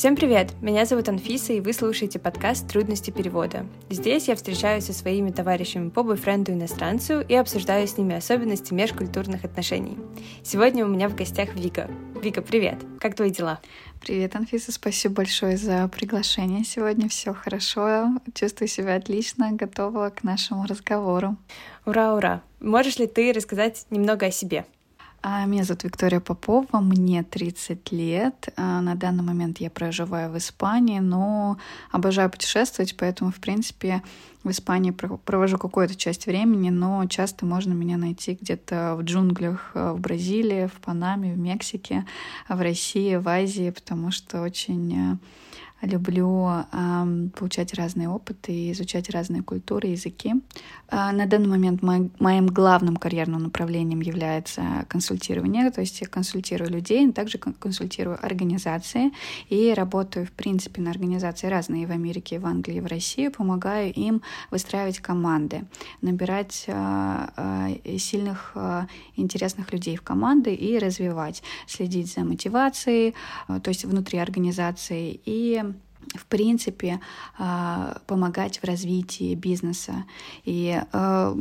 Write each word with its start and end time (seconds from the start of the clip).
Всем 0.00 0.16
привет! 0.16 0.54
Меня 0.62 0.86
зовут 0.86 1.10
Анфиса, 1.10 1.52
и 1.52 1.60
вы 1.60 1.74
слушаете 1.74 2.18
подкаст 2.18 2.66
«Трудности 2.66 3.10
перевода». 3.10 3.66
Здесь 3.90 4.28
я 4.28 4.34
встречаюсь 4.34 4.86
со 4.86 4.94
своими 4.94 5.30
товарищами 5.30 5.90
по 5.90 6.02
бойфренду-иностранцу 6.02 7.20
и 7.20 7.34
обсуждаю 7.34 7.86
с 7.86 7.98
ними 7.98 8.14
особенности 8.14 8.72
межкультурных 8.72 9.44
отношений. 9.44 9.98
Сегодня 10.42 10.86
у 10.86 10.88
меня 10.88 11.10
в 11.10 11.16
гостях 11.16 11.54
Вика. 11.54 11.90
Вика, 12.22 12.40
привет! 12.40 12.78
Как 12.98 13.14
твои 13.14 13.28
дела? 13.28 13.60
Привет, 14.00 14.34
Анфиса, 14.36 14.72
спасибо 14.72 15.16
большое 15.16 15.58
за 15.58 15.86
приглашение. 15.88 16.64
Сегодня 16.64 17.06
все 17.10 17.34
хорошо, 17.34 18.06
чувствую 18.32 18.68
себя 18.68 18.94
отлично, 18.94 19.52
готова 19.52 20.08
к 20.08 20.22
нашему 20.22 20.64
разговору. 20.64 21.36
Ура, 21.84 22.14
ура! 22.14 22.42
Можешь 22.58 22.98
ли 22.98 23.06
ты 23.06 23.34
рассказать 23.34 23.84
немного 23.90 24.24
о 24.24 24.30
себе? 24.30 24.64
А, 25.22 25.44
меня 25.44 25.64
зовут 25.64 25.84
Виктория 25.84 26.18
Попова, 26.18 26.80
мне 26.80 27.22
30 27.22 27.92
лет. 27.92 28.48
А, 28.56 28.80
на 28.80 28.94
данный 28.94 29.22
момент 29.22 29.60
я 29.60 29.68
проживаю 29.68 30.30
в 30.30 30.38
Испании, 30.38 30.98
но 30.98 31.58
обожаю 31.90 32.30
путешествовать, 32.30 32.96
поэтому, 32.96 33.30
в 33.30 33.38
принципе, 33.38 34.02
в 34.44 34.50
Испании 34.50 34.92
провожу 34.92 35.58
какую-то 35.58 35.94
часть 35.94 36.24
времени, 36.24 36.70
но 36.70 37.04
часто 37.04 37.44
можно 37.44 37.74
меня 37.74 37.98
найти 37.98 38.38
где-то 38.40 38.96
в 38.98 39.02
джунглях 39.02 39.72
э, 39.74 39.92
в 39.92 40.00
Бразилии, 40.00 40.68
в 40.68 40.80
Панаме, 40.80 41.34
в 41.34 41.38
Мексике, 41.38 42.06
в 42.48 42.58
России, 42.58 43.16
в 43.16 43.28
Азии, 43.28 43.68
потому 43.68 44.10
что 44.10 44.40
очень 44.40 45.12
э, 45.12 45.16
люблю 45.82 46.48
э, 46.48 47.28
получать 47.36 47.74
разные 47.74 48.08
опыты 48.08 48.70
изучать 48.72 49.10
разные 49.10 49.42
культуры, 49.42 49.88
языки. 49.88 50.34
Э, 50.88 51.10
на 51.12 51.26
данный 51.26 51.48
момент 51.48 51.82
мой, 51.82 52.10
моим 52.18 52.46
главным 52.46 52.96
карьерным 52.96 53.42
направлением 53.42 54.00
является 54.00 54.84
консультирование, 54.88 55.70
то 55.70 55.80
есть 55.80 56.00
я 56.00 56.06
консультирую 56.06 56.70
людей, 56.70 57.10
также 57.12 57.38
консультирую 57.38 58.18
организации 58.24 59.12
и 59.48 59.72
работаю, 59.74 60.26
в 60.26 60.32
принципе, 60.32 60.82
на 60.82 60.90
организации 60.90 61.46
разные 61.46 61.86
в 61.86 61.90
Америке, 61.90 62.38
в 62.38 62.46
Англии, 62.46 62.80
в 62.80 62.86
России, 62.86 63.28
помогаю 63.28 63.92
им 63.92 64.22
выстраивать 64.50 64.98
команды, 64.98 65.64
набирать 66.02 66.64
э, 66.66 67.26
э, 67.84 67.98
сильных, 67.98 68.52
э, 68.54 68.86
интересных 69.16 69.72
людей 69.72 69.96
в 69.96 70.02
команды 70.02 70.54
и 70.54 70.78
развивать, 70.78 71.42
следить 71.66 72.12
за 72.12 72.20
мотивацией, 72.20 73.14
э, 73.48 73.60
то 73.60 73.68
есть 73.68 73.84
внутри 73.84 74.18
организации 74.18 75.20
и 75.24 75.62
в 76.14 76.26
принципе, 76.26 77.00
а, 77.38 78.00
помогать 78.06 78.58
в 78.58 78.64
развитии 78.64 79.34
бизнеса. 79.34 80.04
И 80.44 80.80
а, 80.92 81.36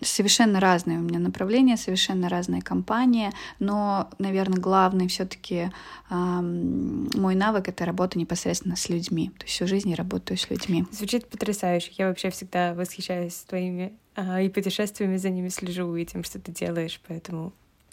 совершенно 0.00 0.60
разные 0.60 0.98
у 0.98 1.02
меня 1.02 1.18
направления, 1.18 1.76
совершенно 1.76 2.28
разные 2.28 2.62
компании, 2.62 3.30
но, 3.58 4.10
наверное, 4.18 4.58
главный 4.58 5.08
все-таки 5.08 5.70
мой 6.10 7.34
навык 7.34 7.68
это 7.68 7.84
работа 7.84 8.18
непосредственно 8.18 8.76
с 8.76 8.88
людьми. 8.88 9.30
То 9.38 9.44
есть 9.44 9.54
всю 9.54 9.66
жизнь 9.66 9.90
я 9.90 9.96
работаю 9.96 10.36
с 10.36 10.50
людьми. 10.50 10.84
Звучит 10.90 11.28
потрясающе. 11.28 11.92
Я 11.96 12.08
вообще 12.08 12.30
всегда 12.30 12.74
восхищаюсь 12.74 13.34
твоими 13.48 13.94
а, 14.14 14.40
и 14.40 14.48
путешествиями 14.48 15.16
за 15.16 15.30
ними 15.30 15.48
слежу, 15.48 15.94
и 15.96 16.04
тем, 16.04 16.22
что 16.24 16.38
ты 16.38 16.52
делаешь, 16.52 17.00
поэтому 17.08 17.52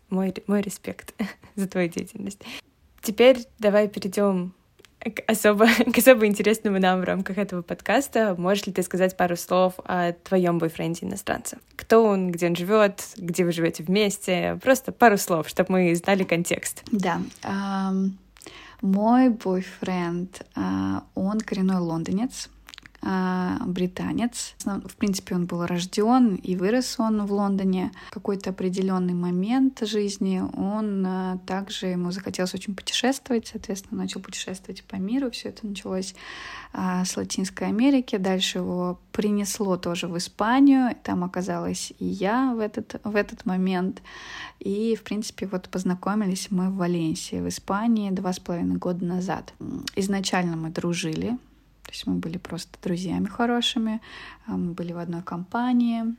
мой, 0.09 0.33
мой 0.47 0.61
респект 0.61 1.13
за 1.55 1.67
твою 1.67 1.89
деятельность. 1.89 2.41
Теперь 3.01 3.47
давай 3.57 3.87
перейдем 3.87 4.53
особо, 5.27 5.67
к 5.93 5.97
особо 5.97 6.25
интересному 6.25 6.79
нам 6.79 7.01
в 7.01 7.03
рамках 7.03 7.37
этого 7.37 7.61
подкаста. 7.61 8.35
Можешь 8.37 8.65
ли 8.65 8.73
ты 8.73 8.83
сказать 8.83 9.17
пару 9.17 9.35
слов 9.35 9.75
о 9.85 10.13
твоем 10.13 10.59
бойфренде 10.59 11.05
иностранце? 11.05 11.57
Кто 11.75 12.03
он, 12.03 12.31
где 12.31 12.47
он 12.47 12.55
живет, 12.55 13.03
где 13.17 13.43
вы 13.43 13.51
живете 13.51 13.83
вместе? 13.83 14.59
Просто 14.61 14.91
пару 14.91 15.17
слов, 15.17 15.49
чтобы 15.49 15.73
мы 15.73 15.95
знали 15.95 16.23
контекст. 16.23 16.83
Да. 16.91 17.21
Um, 17.43 18.11
мой 18.81 19.29
бойфренд, 19.29 20.41
uh, 20.55 21.01
он 21.15 21.39
коренной 21.39 21.77
лондонец. 21.77 22.49
А, 23.03 23.57
британец. 23.65 24.55
В 24.63 24.95
принципе, 24.95 25.33
он 25.33 25.47
был 25.47 25.65
рожден 25.65 26.35
и 26.35 26.55
вырос 26.55 26.99
он 26.99 27.25
в 27.25 27.33
Лондоне. 27.33 27.91
В 28.09 28.13
какой-то 28.13 28.51
определенный 28.51 29.15
момент 29.15 29.79
жизни 29.81 30.39
он 30.55 31.03
а, 31.07 31.39
также 31.47 31.87
ему 31.87 32.11
захотелось 32.11 32.53
очень 32.53 32.75
путешествовать, 32.75 33.47
соответственно, 33.47 34.01
начал 34.01 34.21
путешествовать 34.21 34.83
по 34.83 34.97
миру. 34.97 35.31
Все 35.31 35.49
это 35.49 35.65
началось 35.65 36.13
а, 36.73 37.03
с 37.03 37.17
Латинской 37.17 37.67
Америки. 37.69 38.17
Дальше 38.17 38.59
его 38.59 38.99
принесло 39.11 39.77
тоже 39.77 40.07
в 40.07 40.15
Испанию. 40.15 40.95
Там 41.01 41.23
оказалась 41.23 41.93
и 41.97 42.05
я 42.05 42.53
в 42.53 42.59
этот, 42.59 43.01
в 43.03 43.15
этот 43.15 43.47
момент. 43.47 44.03
И, 44.59 44.95
в 44.95 45.01
принципе, 45.01 45.47
вот 45.47 45.69
познакомились 45.69 46.49
мы 46.51 46.69
в 46.69 46.75
Валенсии, 46.75 47.41
в 47.41 47.47
Испании, 47.47 48.11
два 48.11 48.31
с 48.31 48.39
половиной 48.39 48.75
года 48.75 49.03
назад. 49.03 49.55
Изначально 49.95 50.55
мы 50.55 50.69
дружили, 50.69 51.39
то 51.91 51.95
есть 51.95 52.07
мы 52.07 52.13
были 52.13 52.37
просто 52.37 52.79
друзьями 52.81 53.25
хорошими, 53.25 53.99
а, 54.47 54.55
мы 54.55 54.71
были 54.71 54.93
в 54.93 54.97
одной 54.97 55.21
компании. 55.23 56.15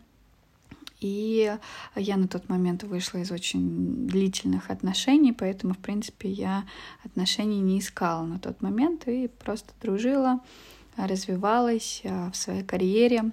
И 1.00 1.56
я 1.96 2.16
на 2.18 2.28
тот 2.28 2.50
момент 2.50 2.82
вышла 2.82 3.20
из 3.20 3.32
очень 3.32 4.06
длительных 4.06 4.70
отношений, 4.70 5.32
поэтому, 5.32 5.72
в 5.72 5.78
принципе, 5.78 6.28
я 6.28 6.64
отношений 7.02 7.60
не 7.60 7.78
искала 7.78 8.26
на 8.26 8.38
тот 8.38 8.60
момент 8.60 9.08
и 9.08 9.28
просто 9.28 9.72
дружила, 9.80 10.40
развивалась 10.98 12.02
а, 12.04 12.30
в 12.30 12.36
своей 12.36 12.64
карьере, 12.64 13.32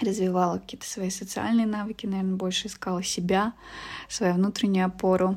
развивала 0.00 0.58
какие-то 0.58 0.88
свои 0.88 1.10
социальные 1.10 1.66
навыки, 1.66 2.06
наверное, 2.06 2.34
больше 2.34 2.66
искала 2.66 3.04
себя, 3.04 3.52
свою 4.08 4.34
внутреннюю 4.34 4.86
опору. 4.86 5.36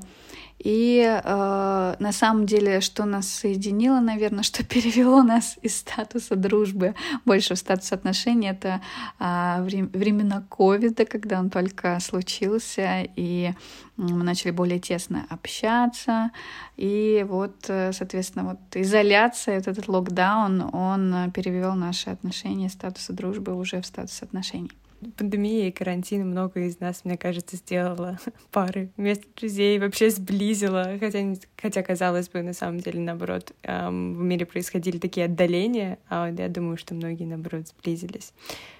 И 0.59 1.01
э, 1.01 1.95
на 1.99 2.11
самом 2.11 2.45
деле, 2.45 2.79
что 2.79 3.05
нас 3.05 3.27
соединило, 3.27 3.99
наверное, 3.99 4.43
что 4.43 4.63
перевело 4.63 5.21
нас 5.21 5.57
из 5.61 5.77
статуса 5.77 6.35
дружбы 6.35 6.95
больше 7.25 7.55
в 7.55 7.59
статус 7.59 7.91
отношений, 7.91 8.47
это 8.47 8.81
э, 9.19 9.61
времена 9.61 10.43
ковида, 10.49 11.05
когда 11.05 11.39
он 11.39 11.49
только 11.49 11.99
случился, 11.99 13.07
и 13.15 13.51
мы 13.97 14.23
начали 14.23 14.51
более 14.51 14.79
тесно 14.79 15.25
общаться. 15.29 16.31
И 16.77 17.25
вот, 17.27 17.65
э, 17.67 17.91
соответственно, 17.93 18.45
вот 18.45 18.59
изоляция, 18.75 19.57
вот 19.57 19.67
этот 19.67 19.87
локдаун, 19.87 20.69
он 20.73 21.31
перевел 21.31 21.75
наши 21.75 22.09
отношения 22.09 22.69
статуса 22.69 23.13
дружбы 23.13 23.53
уже 23.53 23.81
в 23.81 23.85
статус 23.85 24.21
отношений 24.21 24.71
пандемия 25.11 25.67
и 25.67 25.71
карантин 25.71 26.27
много 26.27 26.61
из 26.61 26.79
нас, 26.79 27.05
мне 27.05 27.17
кажется, 27.17 27.57
сделала 27.57 28.19
пары 28.51 28.89
вместо 28.97 29.25
друзей, 29.35 29.79
вообще 29.79 30.09
сблизила, 30.09 30.97
хотя, 30.99 31.33
хотя 31.57 31.83
казалось 31.83 32.29
бы, 32.29 32.41
на 32.41 32.53
самом 32.53 32.79
деле, 32.79 32.99
наоборот, 32.99 33.53
в 33.63 33.91
мире 33.91 34.45
происходили 34.45 34.97
такие 34.97 35.25
отдаления, 35.25 35.99
а 36.09 36.29
я 36.29 36.49
думаю, 36.49 36.77
что 36.77 36.93
многие, 36.93 37.25
наоборот, 37.25 37.67
сблизились. 37.67 38.33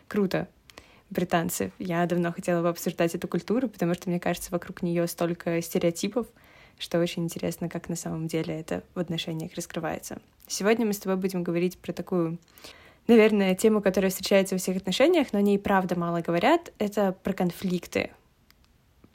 Круто, 0.07 0.47
британцы. 1.09 1.71
Я 1.79 2.05
давно 2.05 2.31
хотела 2.33 2.61
бы 2.61 2.69
обсуждать 2.69 3.15
эту 3.15 3.27
культуру, 3.27 3.69
потому 3.69 3.93
что, 3.93 4.09
мне 4.09 4.19
кажется, 4.19 4.51
вокруг 4.51 4.81
нее 4.81 5.07
столько 5.07 5.61
стереотипов, 5.61 6.27
что 6.77 6.99
очень 6.99 7.23
интересно, 7.23 7.69
как 7.69 7.87
на 7.87 7.95
самом 7.95 8.27
деле 8.27 8.59
это 8.59 8.83
в 8.95 8.99
отношениях 8.99 9.53
раскрывается. 9.55 10.19
Сегодня 10.47 10.85
мы 10.85 10.93
с 10.93 10.99
тобой 10.99 11.17
будем 11.17 11.43
говорить 11.43 11.77
про 11.77 11.93
такую 11.93 12.37
наверное, 13.07 13.55
тема, 13.55 13.81
которая 13.81 14.09
встречается 14.09 14.55
во 14.55 14.59
всех 14.59 14.77
отношениях, 14.77 15.27
но 15.33 15.39
о 15.39 15.41
ней 15.41 15.59
правда 15.59 15.97
мало 15.97 16.21
говорят, 16.21 16.71
это 16.79 17.15
про 17.23 17.33
конфликты. 17.33 18.11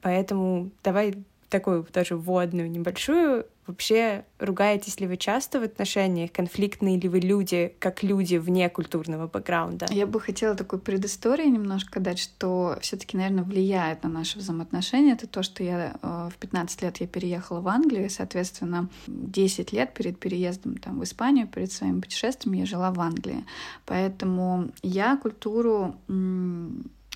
Поэтому 0.00 0.70
давай 0.82 1.14
такую 1.48 1.84
тоже 1.84 2.16
вводную 2.16 2.70
небольшую. 2.70 3.46
Вообще, 3.66 4.24
ругаетесь 4.38 4.98
ли 4.98 5.06
вы 5.06 5.18
часто 5.18 5.60
в 5.60 5.62
отношениях? 5.62 6.32
Конфликтные 6.32 6.98
ли 6.98 7.06
вы 7.06 7.20
люди, 7.20 7.74
как 7.78 8.02
люди 8.02 8.36
вне 8.36 8.70
культурного 8.70 9.26
бэкграунда? 9.26 9.88
Я 9.90 10.06
бы 10.06 10.20
хотела 10.22 10.54
такой 10.54 10.78
предыстории 10.78 11.46
немножко 11.46 12.00
дать, 12.00 12.18
что 12.18 12.78
все 12.80 12.96
таки 12.96 13.18
наверное, 13.18 13.44
влияет 13.44 14.04
на 14.04 14.08
наши 14.08 14.38
взаимоотношения. 14.38 15.12
Это 15.12 15.26
то, 15.26 15.42
что 15.42 15.62
я 15.62 15.96
э, 16.00 16.30
в 16.32 16.38
15 16.38 16.80
лет 16.80 16.96
я 16.96 17.06
переехала 17.06 17.60
в 17.60 17.68
Англию, 17.68 18.06
и, 18.06 18.08
соответственно, 18.08 18.88
10 19.06 19.72
лет 19.72 19.92
перед 19.92 20.18
переездом 20.18 20.78
там, 20.78 20.98
в 20.98 21.04
Испанию, 21.04 21.46
перед 21.46 21.70
своим 21.70 22.00
путешествием 22.00 22.54
я 22.54 22.64
жила 22.64 22.90
в 22.90 22.98
Англии. 23.00 23.44
Поэтому 23.84 24.70
я 24.82 25.18
культуру 25.18 25.94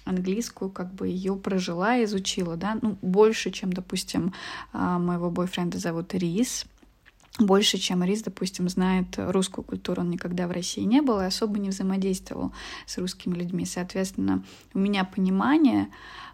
английскую, 0.05 0.71
как 0.71 0.93
бы 0.93 1.09
ее 1.09 1.37
прожила, 1.37 2.03
изучила, 2.05 2.57
да, 2.57 2.79
ну, 2.81 2.97
больше, 3.03 3.51
чем, 3.51 3.73
допустим, 3.73 4.33
а, 4.73 4.99
моего 4.99 5.31
бойфренда 5.31 5.79
зовут 5.79 6.15
Рис, 6.15 6.67
больше, 7.39 7.79
чем 7.79 8.05
Рис, 8.05 8.23
допустим, 8.23 8.69
знает 8.69 9.07
русскую 9.17 9.65
культуру. 9.65 10.03
Он 10.03 10.11
никогда 10.11 10.47
в 10.47 10.51
России 10.51 10.83
не 10.83 11.01
был 11.01 11.21
и 11.21 11.25
особо 11.25 11.59
не 11.59 11.71
взаимодействовал 11.71 12.53
с 12.87 12.99
русскими 12.99 13.35
людьми. 13.35 13.65
Соответственно, 13.65 14.45
у 14.75 14.79
меня 14.79 15.05
понимание, 15.05 15.89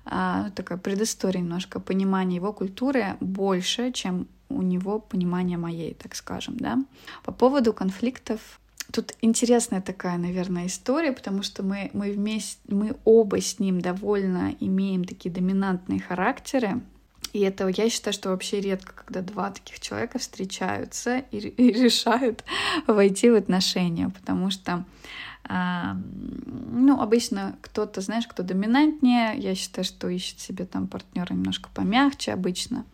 а, 0.04 0.50
такая 0.50 0.78
предыстория 0.78 1.40
немножко, 1.40 1.78
понимание 1.78 2.36
его 2.36 2.52
культуры 2.52 3.16
больше, 3.20 3.92
чем 3.92 4.26
у 4.48 4.62
него 4.62 4.98
понимание 4.98 5.58
моей, 5.58 5.94
так 5.94 6.14
скажем, 6.16 6.56
да. 6.56 6.78
По 7.22 7.32
поводу 7.32 7.72
конфликтов 7.72 8.58
Тут 8.92 9.14
интересная 9.20 9.82
такая, 9.82 10.16
наверное, 10.16 10.66
история, 10.66 11.12
потому 11.12 11.42
что 11.42 11.62
мы, 11.62 11.90
мы 11.92 12.10
вместе, 12.10 12.58
мы 12.68 12.96
оба 13.04 13.40
с 13.40 13.58
ним 13.58 13.80
довольно 13.80 14.54
имеем 14.60 15.04
такие 15.04 15.30
доминантные 15.30 16.00
характеры. 16.00 16.80
И 17.34 17.40
это 17.40 17.68
я 17.68 17.90
считаю, 17.90 18.14
что 18.14 18.30
вообще 18.30 18.60
редко, 18.60 18.94
когда 18.94 19.20
два 19.20 19.50
таких 19.50 19.80
человека 19.80 20.18
встречаются 20.18 21.18
и, 21.30 21.38
и 21.38 21.72
решают 21.72 22.44
войти 22.86 23.30
в 23.30 23.34
отношения, 23.34 24.08
потому 24.08 24.50
что 24.50 24.84
ну, 25.48 27.00
обычно 27.00 27.56
кто-то, 27.62 28.00
знаешь, 28.00 28.26
кто 28.26 28.42
доминантнее, 28.42 29.36
я 29.38 29.54
считаю, 29.54 29.84
что 29.84 30.08
ищет 30.08 30.40
себе 30.40 30.66
там 30.66 30.86
партнера 30.86 31.32
немножко 31.32 31.70
помягче 31.72 32.32
обычно, 32.32 32.84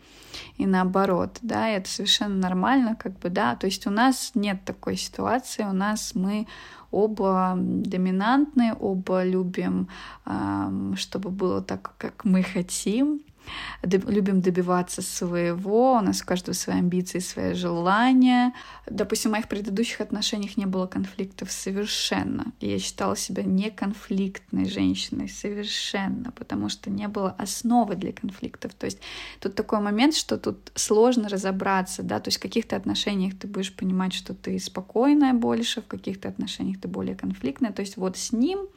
и 0.57 0.67
наоборот, 0.67 1.39
да, 1.43 1.69
это 1.69 1.89
совершенно 1.89 2.37
нормально, 2.37 2.97
как 2.97 3.19
бы, 3.19 3.29
да, 3.29 3.57
то 3.57 3.67
есть 3.67 3.87
у 3.87 3.91
нас 3.91 4.33
нет 4.35 4.65
такой 4.65 4.97
ситуации, 4.97 5.65
у 5.65 5.73
нас 5.73 6.15
мы 6.15 6.47
оба 6.91 7.55
доминантные, 7.57 8.73
оба 8.75 9.25
любим, 9.25 9.89
чтобы 10.97 11.31
было 11.31 11.61
так, 11.61 11.93
как 11.99 12.25
мы 12.25 12.43
хотим, 12.43 13.21
любим 13.83 14.41
добиваться 14.41 15.03
своего, 15.03 15.95
у 15.95 16.01
нас 16.01 16.23
у 16.23 16.25
каждого 16.25 16.55
свои 16.55 16.79
амбиции, 16.79 17.19
свои 17.19 17.55
желания. 17.55 18.53
Допустим, 18.87 19.31
в 19.31 19.33
моих 19.33 19.49
предыдущих 19.49 20.01
отношениях 20.01 20.57
не 20.57 20.67
было 20.67 20.87
конфликтов 20.87 21.51
совершенно. 21.53 22.53
Я 22.61 22.79
считала 22.79 23.17
себя 23.17 23.43
неконфликтной 23.43 24.69
женщиной 24.69 25.29
совершенно, 25.29 26.31
потому 26.33 26.69
что 26.69 26.91
не 26.91 27.09
было 27.09 27.35
основы 27.39 27.95
для 27.95 28.13
конфликтов. 28.13 28.75
То 28.75 28.87
есть 28.87 28.99
тут 29.41 29.55
такой 29.55 29.81
момент, 29.81 30.15
что 30.15 30.39
тут 30.39 30.73
сложно 30.75 31.29
разобраться, 31.29 32.03
да, 32.03 32.21
то 32.21 32.29
есть 32.29 32.39
в 32.39 32.43
каких-то 32.43 32.77
отношениях 32.77 33.39
ты 33.39 33.47
будешь 33.47 33.75
понимать, 33.75 34.13
что 34.13 34.35
ты 34.35 34.59
спокойная 34.59 35.33
больше, 35.33 35.83
в 35.83 35.87
каких-то 35.87 36.29
отношениях 36.29 36.81
ты 36.81 36.89
более 36.89 37.15
конфликтная. 37.15 37.73
То 37.73 37.81
есть 37.81 37.97
вот 37.97 38.17
с 38.17 38.33
ним 38.33 38.69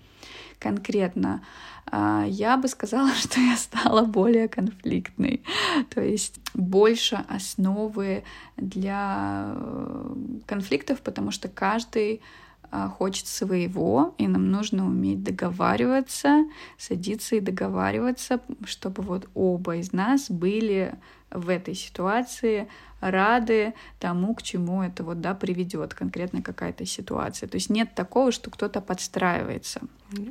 конкретно, 0.60 1.42
а, 1.86 2.26
я 2.28 2.58
бы 2.58 2.68
сказала, 2.68 3.12
что 3.16 3.40
я 3.40 3.58
стала 3.58 4.04
более 4.04 4.48
конфликтной. 4.48 5.44
То 5.90 6.02
есть 6.02 6.40
больше 6.54 7.24
основы 7.28 8.24
для 8.58 9.54
э, 9.56 10.16
конфликтов, 10.46 11.02
потому 11.02 11.32
что 11.32 11.48
каждый 11.48 12.22
а, 12.70 12.90
хочет 12.90 13.28
своего, 13.28 14.14
и 14.18 14.28
нам 14.28 14.52
нужно 14.52 14.86
уметь 14.86 15.24
договариваться, 15.24 16.46
садиться 16.78 17.38
и 17.38 17.40
договариваться, 17.40 18.42
чтобы 18.66 19.04
вот 19.04 19.30
оба 19.34 19.78
из 19.78 19.94
нас 19.94 20.30
были 20.30 20.96
в 21.32 21.50
этой 21.50 21.74
ситуации 21.74 22.68
рады 23.00 23.74
тому, 24.00 24.34
к 24.34 24.42
чему 24.42 24.82
это 24.82 25.04
вот, 25.04 25.22
да, 25.22 25.36
приведет 25.36 25.94
конкретно 25.94 26.42
какая-то 26.42 26.86
ситуация. 26.86 27.48
То 27.48 27.56
есть 27.56 27.70
нет 27.70 27.94
такого, 27.94 28.32
что 28.32 28.50
кто-то 28.50 28.82
подстраивается. 28.82 29.82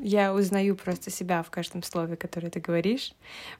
Я 0.03 0.35
узнаю 0.35 0.75
просто 0.75 1.11
себя 1.11 1.43
в 1.43 1.51
каждом 1.51 1.83
слове, 1.83 2.17
которое 2.17 2.51
ты 2.51 2.61
говоришь, 2.61 3.13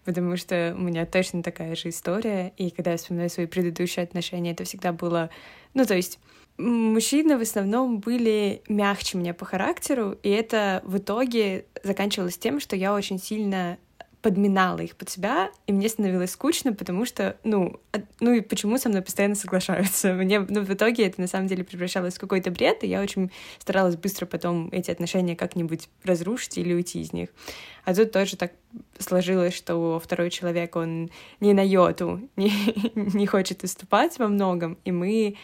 потому 0.05 0.37
что 0.37 0.75
у 0.77 0.83
меня 0.83 1.07
точно 1.07 1.43
такая 1.43 1.77
же 1.77 1.91
история, 1.91 2.53
и 2.57 2.71
когда 2.71 2.93
я 2.93 2.97
вспоминаю 2.97 3.31
свои 3.31 3.47
предыдущие 3.47 4.03
отношения, 4.03 4.53
это 4.53 4.65
всегда 4.65 4.93
было, 4.93 5.31
ну, 5.75 5.85
то 5.85 5.95
есть 5.95 6.19
мужчины 6.59 7.37
в 7.37 7.43
основном 7.43 7.99
были 8.01 8.63
мягче 8.69 9.19
меня 9.19 9.35
по 9.35 9.45
характеру, 9.45 10.17
и 10.23 10.31
это 10.31 10.83
в 10.85 10.97
итоге 10.99 11.67
заканчивалось 11.85 12.39
тем, 12.39 12.61
что 12.61 12.77
я 12.77 12.95
очень 12.95 13.19
сильно 13.19 13.79
подминала 14.23 14.81
их 14.81 14.97
под 14.97 15.09
себя, 15.09 15.51
и 15.67 15.73
мне 15.73 15.89
становилось 15.89 16.33
скучно, 16.33 16.73
потому 16.73 17.05
что, 17.05 17.37
ну, 17.45 17.79
ну 18.21 18.33
и 18.33 18.41
почему 18.41 18.79
со 18.79 18.89
мной 18.89 19.03
постоянно 19.03 19.35
соглашаются? 19.35 20.13
Мне, 20.15 20.41
ну, 20.41 20.63
в 20.63 20.73
итоге 20.73 21.07
это 21.07 21.21
на 21.21 21.27
самом 21.27 21.47
деле 21.47 21.65
превращалось 21.65 22.15
в 22.15 22.21
какой-то 22.21 22.51
бред, 22.51 22.83
и 22.83 22.89
я 22.89 23.01
очень 23.01 23.31
старалась 23.59 23.97
быстро 23.97 24.27
потом 24.27 24.69
эти 24.73 24.91
отношения 24.91 25.37
как-нибудь 25.37 25.89
разрушить 26.03 26.59
или 26.59 26.75
уйти 26.75 27.01
из 27.01 27.13
них. 27.13 27.29
А 27.85 27.95
тут 27.95 28.11
тоже 28.11 28.37
так 28.37 28.53
сложилось, 28.99 29.55
что 29.55 30.01
второй 30.03 30.31
человек, 30.31 30.75
он 30.77 31.11
не 31.41 31.53
на 31.53 31.65
йоту 31.65 32.29
не, 32.37 32.53
не 32.95 33.27
хочет 33.27 33.63
уступать 33.63 34.19
во 34.19 34.29
многом, 34.29 34.79
и 34.85 34.93
мы 34.93 35.37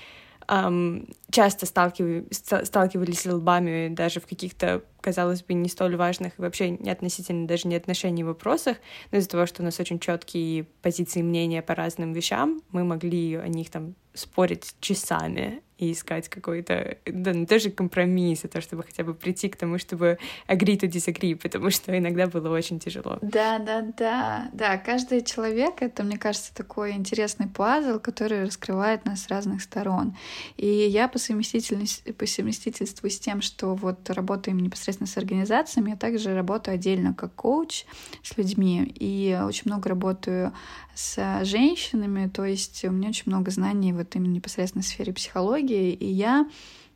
um, 0.49 1.15
часто 1.31 1.67
сталкивались, 1.67 2.43
сталкивались 2.67 3.27
лбами 3.27 3.89
даже 3.89 4.21
в 4.21 4.27
каких-то, 4.27 4.83
казалось 5.01 5.43
бы, 5.43 5.55
не 5.55 5.69
столь 5.69 5.97
важных 5.97 6.39
и 6.39 6.43
вообще 6.43 6.71
не 6.71 6.91
относительно 6.91 7.47
даже 7.47 7.69
не 7.69 7.77
отношений 7.77 8.25
вопросах, 8.25 8.77
но 9.11 9.19
из-за 9.19 9.29
того, 9.31 9.47
что 9.47 9.63
у 9.63 9.65
нас 9.65 9.79
очень 9.81 9.99
четкие 9.99 10.65
позиции 10.83 11.23
мнения 11.23 11.63
по 11.63 11.75
разным 11.75 12.13
вещам, 12.13 12.63
мы 12.71 12.85
могли 12.85 13.37
о 13.37 13.49
них 13.49 13.71
там 13.71 13.95
спорить 14.15 14.75
часами 14.81 15.63
и 15.83 15.93
искать 15.93 16.29
какой-то, 16.29 16.97
да, 17.07 17.33
ну, 17.35 17.45
тоже 17.45 17.71
компромисс, 17.71 18.41
то, 18.41 18.61
чтобы 18.61 18.85
хотя 18.85 19.03
бы 19.03 19.15
прийти 19.15 19.49
к 19.49 19.57
тому, 19.57 19.79
чтобы 19.79 20.19
agree 20.47 20.79
to 20.79 20.89
disagree, 20.89 21.35
потому 21.35 21.71
что 21.71 21.97
иногда 21.99 22.29
было 22.29 22.55
очень 22.55 22.79
тяжело. 22.79 23.19
Да, 23.21 23.59
да, 23.59 23.83
да, 23.99 24.51
да, 24.53 24.79
каждый 24.79 25.23
человек— 25.23 25.75
это, 25.83 26.05
мне 26.05 26.19
кажется, 26.19 26.55
такой 26.55 26.93
интересный 26.93 27.49
пазл, 27.49 27.99
который 27.99 28.45
раскрывает 28.45 29.05
нас 29.07 29.25
с 29.25 29.29
разных 29.29 29.61
сторон. 29.61 30.17
И 30.57 30.67
я 30.67 31.09
по 31.09 31.19
совместительству, 31.19 32.13
по 32.15 32.27
совместительству 32.27 33.11
с 33.11 33.19
тем, 33.19 33.43
что 33.43 33.75
вот 33.75 34.09
работаем 34.11 34.61
непосредственно 34.61 35.09
с 35.09 35.17
организациями, 35.17 35.91
я 35.91 35.97
также 35.97 36.33
работаю 36.33 36.77
отдельно 36.77 37.13
как 37.13 37.35
коуч 37.35 37.87
с 38.23 38.37
людьми, 38.37 38.85
и 39.01 39.37
очень 39.45 39.63
много 39.65 39.89
работаю 39.89 40.53
с 40.95 41.45
женщинами, 41.45 42.29
то 42.29 42.45
есть 42.45 42.85
у 42.85 42.91
меня 42.91 43.09
очень 43.09 43.25
много 43.27 43.51
знаний 43.51 43.93
вот 43.93 44.15
именно 44.15 44.33
непосредственно 44.33 44.83
в 44.83 44.87
сфере 44.87 45.13
психологии, 45.13 45.72
и 45.73 46.07
я 46.07 46.49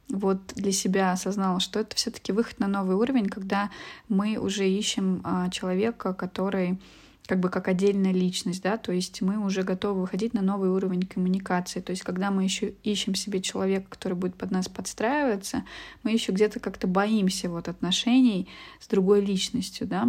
вот 0.09 0.39
для 0.55 0.73
себя 0.73 1.13
осознала, 1.13 1.61
что 1.61 1.81
это 1.81 1.97
все-таки 1.97 2.33
выход 2.33 2.59
на 2.61 2.69
новый 2.69 2.97
уровень, 2.97 3.27
когда 3.27 3.71
мы 4.09 4.37
уже 4.37 4.69
ищем 4.69 5.21
а, 5.25 5.51
человека, 5.51 6.15
который 6.15 6.79
как 7.27 7.41
бы 7.41 7.49
как 7.49 7.67
отдельная 7.67 8.13
личность, 8.13 8.63
да, 8.63 8.77
то 8.77 8.93
есть 8.93 9.21
мы 9.21 9.45
уже 9.45 9.63
готовы 9.63 10.03
выходить 10.03 10.33
на 10.33 10.43
новый 10.43 10.71
уровень 10.71 11.03
коммуникации, 11.03 11.81
то 11.81 11.91
есть 11.91 12.03
когда 12.03 12.31
мы 12.31 12.45
еще 12.45 12.75
ищем 12.85 13.17
себе 13.17 13.43
человека, 13.43 13.87
который 13.91 14.15
будет 14.15 14.37
под 14.37 14.53
нас 14.53 14.69
подстраиваться, 14.69 15.65
мы 16.05 16.13
еще 16.13 16.31
где-то 16.31 16.61
как-то 16.61 16.87
боимся 16.87 17.51
вот 17.51 17.67
отношений 17.67 18.49
с 18.81 18.87
другой 18.87 19.23
личностью, 19.23 19.89
да, 19.89 20.09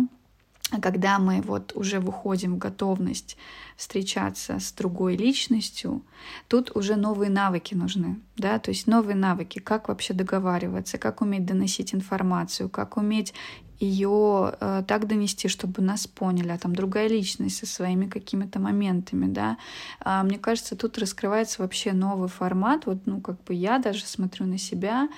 когда 0.82 1.18
мы 1.18 1.42
вот 1.42 1.74
уже 1.76 2.00
выходим 2.00 2.56
в 2.56 2.58
готовность 2.58 3.38
встречаться 3.78 4.60
с 4.60 4.74
другой 4.74 5.16
личностью, 5.16 6.04
тут 6.48 6.76
уже 6.76 6.96
новые 6.96 7.30
навыки 7.30 7.74
нужны, 7.74 8.20
да, 8.36 8.60
то 8.60 8.72
есть 8.72 8.88
новые 8.88 9.16
навыки, 9.16 9.60
как 9.60 9.88
вообще 9.88 10.14
договариваться, 10.14 10.98
как 10.98 11.22
уметь 11.22 11.46
доносить 11.46 11.94
информацию, 11.94 12.70
как 12.70 12.98
уметь 12.98 13.34
ее 13.80 14.56
э, 14.60 14.84
так 14.88 15.08
донести, 15.08 15.48
чтобы 15.48 15.82
нас 15.82 16.08
поняли, 16.08 16.50
а 16.50 16.58
там 16.58 16.76
другая 16.76 17.08
личность 17.08 17.58
со 17.58 17.66
своими 17.66 18.08
какими-то 18.08 18.60
моментами, 18.60 19.32
да. 19.32 19.58
А, 20.00 20.24
мне 20.24 20.38
кажется, 20.38 20.76
тут 20.76 20.98
раскрывается 20.98 21.62
вообще 21.62 21.94
новый 21.94 22.30
формат. 22.30 22.86
Вот, 22.86 23.00
ну, 23.06 23.22
как 23.22 23.44
бы 23.44 23.54
я 23.54 23.78
даже 23.78 24.06
смотрю 24.06 24.46
на 24.48 24.58
себя, 24.58 25.10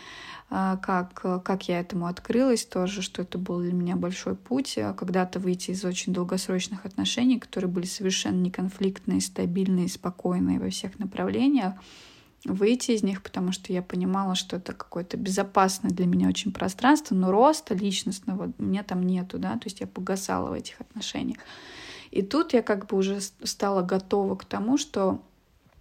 а, 0.49 0.77
как, 0.77 1.43
как 1.43 1.69
я 1.69 1.79
этому 1.79 2.07
открылась 2.07 2.65
тоже, 2.65 3.01
что 3.01 3.21
это 3.21 3.37
был 3.37 3.61
для 3.61 3.73
меня 3.73 3.95
большой 3.95 4.35
путь, 4.35 4.77
а, 4.77 4.93
когда-то 4.93 5.39
выйти 5.39 5.71
из 5.71 5.85
очень 5.85 6.11
долгосрочных 6.11 6.85
отношений, 6.85 7.39
которые 7.39 7.69
были 7.69 7.85
совершенно 7.85 8.41
неконфликтные, 8.41 9.21
стабильные, 9.21 9.87
спокойные 9.87 10.59
во 10.59 10.69
всех 10.69 10.97
направлениях, 10.99 11.75
выйти 12.45 12.91
из 12.91 13.03
них, 13.03 13.21
потому 13.21 13.51
что 13.51 13.73
я 13.73 13.81
понимала, 13.81 14.35
что 14.35 14.57
это 14.57 14.73
какое-то 14.73 15.17
безопасное 15.17 15.91
для 15.91 16.05
меня 16.05 16.27
очень 16.27 16.51
пространство, 16.51 17.15
но 17.15 17.31
роста 17.31 17.73
личностного 17.73 18.51
меня 18.57 18.83
там 18.83 19.03
нету, 19.03 19.39
да, 19.39 19.53
то 19.53 19.65
есть 19.65 19.81
я 19.81 19.87
погасала 19.87 20.49
в 20.49 20.53
этих 20.53 20.79
отношениях. 20.79 21.39
И 22.11 22.21
тут 22.21 22.53
я 22.53 22.61
как 22.61 22.87
бы 22.87 22.97
уже 22.97 23.19
стала 23.21 23.81
готова 23.81 24.35
к 24.35 24.45
тому, 24.45 24.77
что 24.77 25.21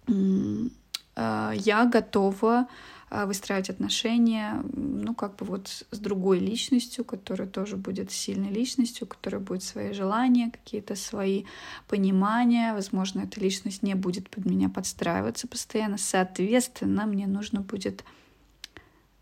э, 0.07 1.53
я 1.55 1.85
готова 1.85 2.67
выстраивать 3.11 3.69
отношения, 3.69 4.63
ну, 4.73 5.15
как 5.15 5.35
бы 5.37 5.45
вот 5.45 5.85
с 5.89 5.97
другой 5.97 6.39
личностью, 6.39 7.03
которая 7.03 7.47
тоже 7.47 7.75
будет 7.75 8.11
сильной 8.11 8.49
личностью, 8.49 9.07
которая 9.07 9.41
будет 9.41 9.63
свои 9.63 9.93
желания, 9.93 10.51
какие-то 10.51 10.95
свои 10.95 11.45
понимания. 11.87 12.73
Возможно, 12.73 13.21
эта 13.21 13.39
личность 13.39 13.83
не 13.83 13.95
будет 13.95 14.29
под 14.29 14.45
меня 14.45 14.69
подстраиваться 14.69 15.47
постоянно. 15.47 15.97
Соответственно, 15.97 17.05
мне 17.05 17.27
нужно 17.27 17.61
будет 17.61 18.03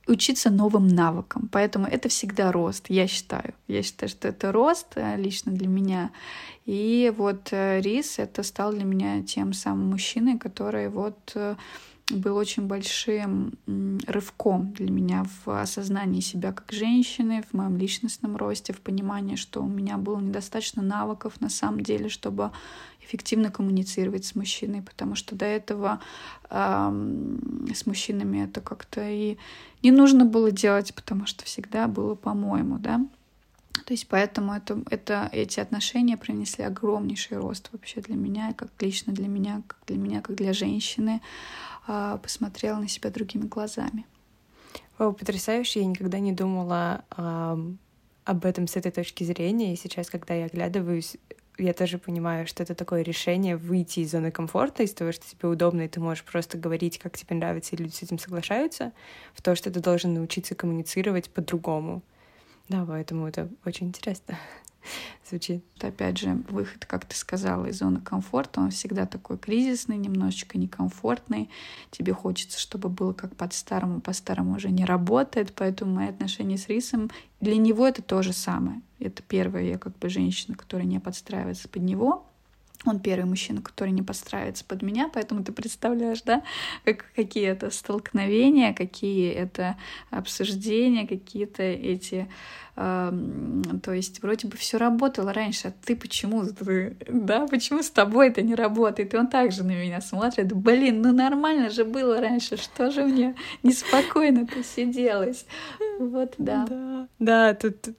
учиться 0.08 0.50
новым 0.50 0.88
навыкам. 0.88 1.50
Поэтому 1.51 1.86
это 1.86 2.10
всегда 2.10 2.51
рост, 2.51 2.86
я 2.89 3.08
считаю. 3.08 3.53
Я 3.67 3.84
считаю, 3.84 4.10
что 4.10 4.27
это 4.27 4.51
рост 4.51 4.88
э, 4.96 5.17
лично 5.17 5.51
для 5.51 5.67
меня. 5.67 6.12
И 6.65 7.13
вот 7.15 7.50
э, 7.51 7.82
Рис 7.82 8.20
это 8.20 8.44
стал 8.44 8.72
для 8.72 8.86
меня 8.86 9.24
тем 9.24 9.53
самым 9.53 9.89
мужчиной, 9.89 10.38
который 10.38 10.89
вот 10.89 11.32
э, 11.36 11.56
был 12.09 12.37
очень 12.37 12.67
большим 12.67 13.53
рывком 14.07 14.71
для 14.71 14.89
меня 14.89 15.25
в 15.45 15.61
осознании 15.61 16.21
себя 16.21 16.53
как 16.53 16.71
женщины, 16.71 17.43
в 17.49 17.53
моем 17.53 17.77
личностном 17.77 18.37
росте, 18.37 18.73
в 18.73 18.79
понимании, 18.79 19.35
что 19.35 19.61
у 19.61 19.67
меня 19.67 19.97
было 19.97 20.19
недостаточно 20.19 20.81
навыков 20.81 21.41
на 21.41 21.49
самом 21.49 21.81
деле, 21.81 22.07
чтобы 22.07 22.51
эффективно 23.01 23.51
коммуницировать 23.51 24.25
с 24.25 24.35
мужчиной, 24.35 24.81
потому 24.81 25.15
что 25.15 25.35
до 25.35 25.45
этого 25.45 25.99
э, 26.49 27.67
с 27.73 27.85
мужчинами 27.85 28.45
это 28.45 28.61
как-то 28.61 29.01
и 29.07 29.37
не 29.83 29.91
нужно 29.91 30.25
было 30.25 30.51
делать, 30.51 30.93
потому 30.93 31.25
что 31.25 31.43
всегда 31.45 31.87
было 31.87 32.15
по-моему, 32.15 32.77
да. 32.77 33.05
То 33.85 33.93
есть 33.93 34.07
поэтому 34.07 34.53
это, 34.53 34.81
это, 34.89 35.29
эти 35.31 35.59
отношения 35.59 36.17
принесли 36.17 36.63
огромнейший 36.63 37.37
рост 37.37 37.69
вообще 37.71 38.01
для 38.01 38.15
меня, 38.15 38.53
как 38.53 38.69
лично 38.79 39.13
для 39.13 39.27
меня, 39.27 39.61
как 39.67 39.77
для 39.87 39.97
меня, 39.97 40.21
как 40.21 40.35
для 40.35 40.53
женщины. 40.53 41.21
А, 41.88 42.17
посмотрела 42.17 42.77
на 42.79 42.89
себя 42.89 43.10
другими 43.10 43.46
глазами. 43.46 44.06
О, 45.00 45.13
потрясающе, 45.13 45.79
я 45.79 45.86
никогда 45.86 46.20
не 46.20 46.34
думала 46.34 47.06
а, 47.12 47.58
об 48.25 48.46
этом 48.46 48.67
с 48.67 48.75
этой 48.75 48.91
точки 48.91 49.24
зрения, 49.24 49.74
и 49.74 49.77
сейчас, 49.77 50.10
когда 50.10 50.34
я 50.34 50.46
оглядываюсь, 50.46 51.15
я 51.58 51.74
тоже 51.74 51.98
понимаю, 51.98 52.46
что 52.46 52.62
это 52.62 52.75
такое 52.75 53.03
решение 53.03 53.56
выйти 53.56 54.01
из 54.01 54.12
зоны 54.12 54.32
комфорта, 54.32 54.84
из 54.84 54.94
того, 54.94 55.13
что 55.13 55.25
тебе 55.29 55.48
удобно, 55.48 55.84
и 55.84 55.88
ты 55.88 56.01
можешь 56.01 56.25
просто 56.25 56.58
говорить, 56.58 57.00
как 57.00 57.17
тебе 57.17 57.38
нравится, 57.38 57.75
и 57.75 57.79
люди 57.79 57.94
с 57.94 58.03
этим 58.03 58.20
соглашаются, 58.20 58.91
в 59.34 59.41
то, 59.41 59.56
что 59.56 59.72
ты 59.72 59.79
должен 59.79 60.13
научиться 60.13 60.56
коммуницировать 60.56 61.29
по-другому. 61.29 62.03
Да, 62.67 62.86
поэтому 62.86 63.27
это 63.27 63.50
очень 63.63 63.88
интересно 63.88 64.38
звучит. 65.27 65.63
Опять 65.82 66.17
же, 66.17 66.44
выход, 66.50 66.86
как 66.86 67.06
ты 67.06 67.15
сказала, 67.15 67.65
из 67.65 67.79
зоны 67.79 68.01
комфорта, 68.01 68.62
он 68.62 68.72
всегда 68.72 69.06
такой 69.06 69.38
кризисный, 69.38 69.98
немножечко 69.98 70.58
некомфортный. 70.58 71.50
Тебе 71.91 72.13
хочется, 72.13 72.60
чтобы 72.60 72.89
было 72.89 73.13
как 73.13 73.36
под-старому, 73.36 74.01
по-старому 74.01 74.56
уже 74.56 74.70
не 74.70 74.86
работает, 74.86 75.53
поэтому 75.56 75.96
мои 75.96 76.10
отношения 76.10 76.58
с 76.58 76.67
Рисом, 76.67 77.10
для 77.39 77.58
него 77.58 77.88
это 77.88 78.01
то 78.01 78.22
же 78.22 78.34
самое. 78.34 78.82
Это 79.00 79.22
первая 79.24 79.63
я 79.63 79.77
как 79.77 79.98
бы 79.98 80.10
женщина, 80.10 80.56
которая 80.56 80.88
не 80.88 81.00
подстраивается 81.00 81.67
под 81.67 81.84
него, 81.84 82.26
он 82.86 83.00
первый 83.00 83.25
мужчина, 83.25 83.62
который 83.62 83.91
не 83.91 84.01
подстраивается 84.01 84.63
под 84.63 84.81
меня, 84.81 85.10
поэтому 85.12 85.43
ты 85.43 85.51
представляешь, 85.51 86.22
да, 86.22 86.43
как, 86.84 87.05
какие 87.15 87.48
это 87.48 87.72
столкновения, 87.72 88.74
какие 88.74 89.31
это 89.31 89.77
обсуждения, 90.10 91.07
какие-то 91.07 91.63
эти... 91.63 92.29
Э, 92.75 93.12
то 93.84 93.93
есть 93.93 94.22
вроде 94.22 94.48
бы 94.48 94.57
все 94.57 94.77
работало 94.77 95.34
раньше, 95.34 95.69
а 95.69 95.74
ты 95.86 95.96
почему, 95.96 96.43
да, 97.07 97.48
почему 97.48 97.81
с 97.81 97.89
тобой 97.89 98.29
это 98.29 98.41
не 98.41 98.53
работает? 98.53 99.13
И 99.13 99.17
он 99.17 99.27
также 99.27 99.63
на 99.63 99.72
меня 99.72 100.00
смотрит, 100.00 100.53
блин, 100.53 101.01
ну 101.01 101.12
нормально 101.12 101.69
же 101.69 101.84
было 101.84 102.22
раньше, 102.22 102.57
что 102.57 102.91
же 102.91 103.03
мне 103.03 103.36
неспокойно-то 103.63 104.63
сиделось? 104.63 105.46
Вот, 106.00 106.36
да. 106.38 106.65
Да, 106.67 107.07
да 107.19 107.53
тут 107.55 107.89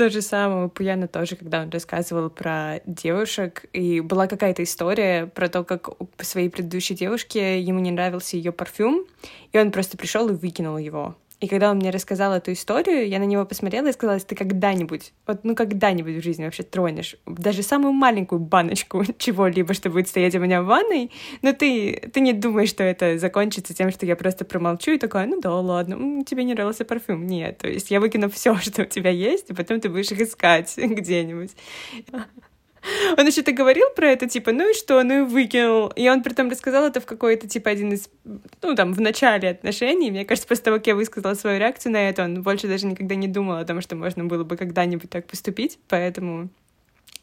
то 0.00 0.08
же 0.08 0.22
самое 0.22 0.64
у 0.64 0.68
Пуяна 0.70 1.08
тоже, 1.08 1.36
когда 1.36 1.60
он 1.60 1.68
рассказывал 1.68 2.30
про 2.30 2.80
девушек, 2.86 3.66
и 3.74 4.00
была 4.00 4.28
какая-то 4.28 4.62
история 4.62 5.26
про 5.26 5.50
то, 5.50 5.62
как 5.62 6.00
у 6.00 6.08
своей 6.22 6.48
предыдущей 6.48 6.94
девушке 6.94 7.60
ему 7.60 7.80
не 7.80 7.90
нравился 7.90 8.38
ее 8.38 8.50
парфюм, 8.50 9.04
и 9.52 9.58
он 9.58 9.70
просто 9.70 9.98
пришел 9.98 10.26
и 10.30 10.32
выкинул 10.32 10.78
его. 10.78 11.16
И 11.40 11.48
когда 11.48 11.70
он 11.70 11.78
мне 11.78 11.90
рассказал 11.90 12.34
эту 12.34 12.52
историю, 12.52 13.08
я 13.08 13.18
на 13.18 13.24
него 13.24 13.46
посмотрела 13.46 13.88
и 13.88 13.92
сказала, 13.92 14.20
ты 14.20 14.34
когда-нибудь, 14.34 15.14
вот 15.26 15.40
ну 15.42 15.54
когда-нибудь 15.54 16.16
в 16.16 16.22
жизни 16.22 16.44
вообще 16.44 16.62
тронешь 16.62 17.16
даже 17.26 17.62
самую 17.62 17.92
маленькую 17.92 18.40
баночку 18.40 19.04
чего-либо, 19.18 19.72
что 19.72 19.88
будет 19.88 20.08
стоять 20.08 20.34
у 20.34 20.38
меня 20.38 20.62
в 20.62 20.66
ванной, 20.66 21.10
но 21.40 21.54
ты, 21.54 22.10
ты 22.12 22.20
не 22.20 22.34
думаешь, 22.34 22.68
что 22.68 22.82
это 22.82 23.18
закончится 23.18 23.72
тем, 23.72 23.90
что 23.90 24.04
я 24.04 24.16
просто 24.16 24.44
промолчу 24.44 24.92
и 24.92 24.98
такая, 24.98 25.26
ну 25.26 25.40
да, 25.40 25.54
ладно, 25.54 26.24
тебе 26.24 26.44
не 26.44 26.52
нравился 26.52 26.84
парфюм. 26.84 27.26
Нет, 27.26 27.58
то 27.58 27.68
есть 27.68 27.90
я 27.90 28.00
выкину 28.00 28.28
все, 28.28 28.56
что 28.60 28.82
у 28.82 28.86
тебя 28.86 29.10
есть, 29.10 29.48
и 29.48 29.54
потом 29.54 29.80
ты 29.80 29.88
будешь 29.88 30.12
их 30.12 30.20
искать 30.20 30.74
где-нибудь. 30.76 31.52
Он 33.18 33.26
еще 33.26 33.42
то 33.42 33.52
говорил 33.52 33.86
про 33.94 34.08
это, 34.08 34.28
типа, 34.28 34.52
ну 34.52 34.70
и 34.70 34.74
что, 34.74 35.02
ну 35.02 35.20
и 35.20 35.26
выкинул. 35.26 35.88
И 35.88 36.08
он 36.08 36.22
при 36.22 36.32
этом 36.32 36.50
рассказал 36.50 36.84
это 36.86 37.00
в 37.00 37.06
какой-то, 37.06 37.48
типа, 37.48 37.70
один 37.70 37.92
из, 37.92 38.08
ну, 38.62 38.74
там, 38.74 38.92
в 38.92 39.00
начале 39.00 39.50
отношений. 39.50 40.10
Мне 40.10 40.24
кажется, 40.24 40.48
после 40.48 40.64
того, 40.64 40.76
как 40.78 40.86
я 40.86 40.94
высказала 40.94 41.34
свою 41.34 41.58
реакцию 41.58 41.92
на 41.92 42.08
это, 42.08 42.24
он 42.24 42.42
больше 42.42 42.68
даже 42.68 42.86
никогда 42.86 43.14
не 43.14 43.28
думал 43.28 43.56
о 43.56 43.64
том, 43.64 43.80
что 43.80 43.96
можно 43.96 44.24
было 44.24 44.44
бы 44.44 44.56
когда-нибудь 44.56 45.10
так 45.10 45.26
поступить. 45.26 45.78
Поэтому 45.88 46.48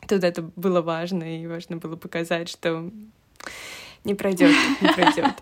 тут 0.07 0.23
это 0.23 0.41
было 0.55 0.81
важно, 0.81 1.41
и 1.41 1.47
важно 1.47 1.77
было 1.77 1.95
показать, 1.95 2.49
что 2.49 2.91
не 4.03 4.13
пройдет, 4.13 4.55
не 4.81 4.89
пройдет. 4.89 5.33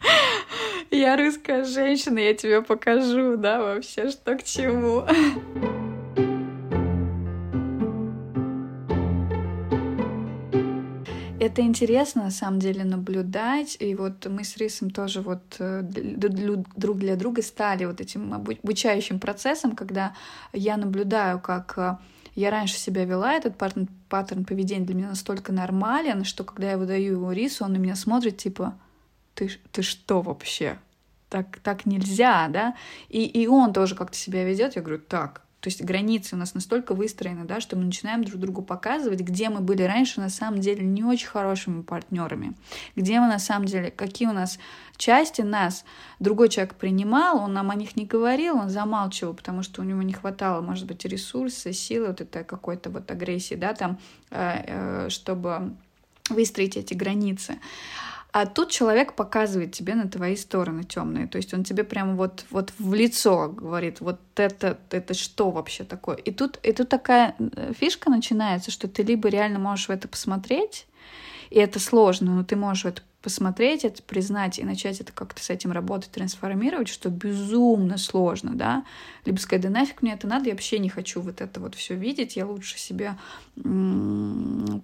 Я 0.90 1.16
русская 1.16 1.64
женщина, 1.64 2.20
я 2.20 2.32
тебе 2.32 2.62
покажу, 2.62 3.36
да, 3.36 3.60
вообще, 3.60 4.08
что 4.08 4.36
к 4.36 4.44
чему. 4.44 5.04
Это 11.46 11.62
интересно, 11.62 12.24
на 12.24 12.30
самом 12.32 12.58
деле, 12.58 12.82
наблюдать. 12.82 13.76
И 13.78 13.94
вот 13.94 14.26
мы 14.26 14.42
с 14.42 14.56
Рисом 14.56 14.90
тоже 14.90 15.20
вот 15.20 15.42
э, 15.60 15.82
друг 15.82 16.98
для 16.98 17.14
друга 17.14 17.40
стали 17.40 17.84
вот 17.84 18.00
этим 18.00 18.34
обучающим 18.34 19.20
процессом, 19.20 19.76
когда 19.76 20.12
я 20.52 20.76
наблюдаю, 20.76 21.38
как 21.38 21.74
э, 21.78 21.98
я 22.34 22.50
раньше 22.50 22.76
себя 22.78 23.04
вела, 23.04 23.32
этот 23.34 23.56
паттерн, 23.56 23.88
паттерн 24.08 24.44
поведения 24.44 24.84
для 24.84 24.96
меня 24.96 25.08
настолько 25.10 25.52
нормален, 25.52 26.24
что 26.24 26.42
когда 26.42 26.72
я 26.72 26.78
выдаю 26.78 27.12
его 27.12 27.30
Рису, 27.30 27.64
он 27.64 27.74
на 27.74 27.76
меня 27.76 27.94
смотрит, 27.94 28.38
типа, 28.38 28.76
ты, 29.34 29.48
ты 29.70 29.82
что 29.82 30.22
вообще? 30.22 30.78
Так, 31.28 31.60
так 31.60 31.86
нельзя, 31.86 32.48
да? 32.48 32.74
И, 33.08 33.24
и 33.24 33.46
он 33.46 33.72
тоже 33.72 33.94
как-то 33.94 34.16
себя 34.16 34.42
ведет. 34.42 34.74
Я 34.74 34.82
говорю, 34.82 35.00
так, 35.00 35.42
то 35.66 35.68
есть 35.68 35.82
границы 35.82 36.36
у 36.36 36.38
нас 36.38 36.54
настолько 36.54 36.94
выстроены, 36.94 37.44
да, 37.44 37.58
что 37.60 37.74
мы 37.74 37.82
начинаем 37.82 38.22
друг 38.22 38.40
другу 38.40 38.62
показывать, 38.62 39.18
где 39.18 39.48
мы 39.48 39.58
были 39.58 39.82
раньше 39.82 40.20
на 40.20 40.28
самом 40.28 40.60
деле 40.60 40.84
не 40.84 41.02
очень 41.02 41.26
хорошими 41.26 41.82
партнерами, 41.82 42.54
где 42.94 43.18
мы 43.18 43.26
на 43.26 43.40
самом 43.40 43.66
деле, 43.66 43.90
какие 43.90 44.28
у 44.28 44.32
нас 44.32 44.60
части 44.96 45.40
нас 45.40 45.84
другой 46.20 46.50
человек 46.50 46.76
принимал, 46.76 47.40
он 47.40 47.52
нам 47.52 47.72
о 47.72 47.74
них 47.74 47.96
не 47.96 48.06
говорил, 48.06 48.58
он 48.58 48.70
замалчивал, 48.70 49.34
потому 49.34 49.64
что 49.64 49.82
у 49.82 49.84
него 49.84 50.02
не 50.02 50.12
хватало, 50.12 50.60
может 50.60 50.86
быть, 50.86 51.04
ресурса, 51.04 51.72
силы, 51.72 52.06
вот 52.06 52.20
этой 52.20 52.44
какой-то 52.44 52.88
вот 52.88 53.10
агрессии, 53.10 53.56
да, 53.56 53.74
там, 53.74 53.98
э, 54.30 54.62
э, 54.68 55.08
чтобы 55.08 55.72
выстроить 56.30 56.76
эти 56.76 56.94
границы. 56.94 57.58
А 58.38 58.44
тут 58.44 58.68
человек 58.68 59.14
показывает 59.14 59.72
тебе 59.72 59.94
на 59.94 60.10
твои 60.10 60.36
стороны 60.36 60.84
темные. 60.84 61.26
То 61.26 61.38
есть 61.38 61.54
он 61.54 61.64
тебе 61.64 61.84
прямо 61.84 62.16
вот, 62.16 62.44
вот 62.50 62.70
в 62.78 62.92
лицо 62.92 63.48
говорит, 63.48 64.02
вот 64.02 64.20
это, 64.34 64.76
это 64.90 65.14
что 65.14 65.50
вообще 65.50 65.84
такое? 65.84 66.16
И 66.16 66.30
тут, 66.32 66.58
и 66.62 66.74
тут 66.74 66.90
такая 66.90 67.34
э, 67.38 67.72
фишка 67.80 68.10
начинается, 68.10 68.70
что 68.70 68.88
ты 68.88 69.02
либо 69.04 69.30
реально 69.30 69.58
можешь 69.58 69.88
в 69.88 69.90
это 69.90 70.06
посмотреть, 70.06 70.86
и 71.48 71.58
это 71.58 71.80
сложно, 71.80 72.36
но 72.36 72.44
ты 72.44 72.56
можешь 72.56 72.84
в 72.84 72.88
это 72.88 73.00
посмотреть 73.26 73.84
это, 73.84 74.04
признать 74.04 74.60
и 74.60 74.64
начать 74.64 75.00
это 75.00 75.12
как-то 75.12 75.42
с 75.42 75.50
этим 75.50 75.72
работать, 75.72 76.12
трансформировать, 76.12 76.86
что 76.86 77.08
безумно 77.10 77.98
сложно, 77.98 78.52
да, 78.54 78.84
либо 79.24 79.36
сказать, 79.40 79.62
да 79.62 79.68
нафиг 79.68 80.00
мне 80.00 80.12
это 80.12 80.28
надо, 80.28 80.44
я 80.44 80.52
вообще 80.52 80.78
не 80.78 80.88
хочу 80.88 81.20
вот 81.20 81.40
это 81.40 81.58
вот 81.58 81.74
все 81.74 81.96
видеть, 81.96 82.36
я 82.36 82.46
лучше 82.46 82.78
себе 82.78 83.16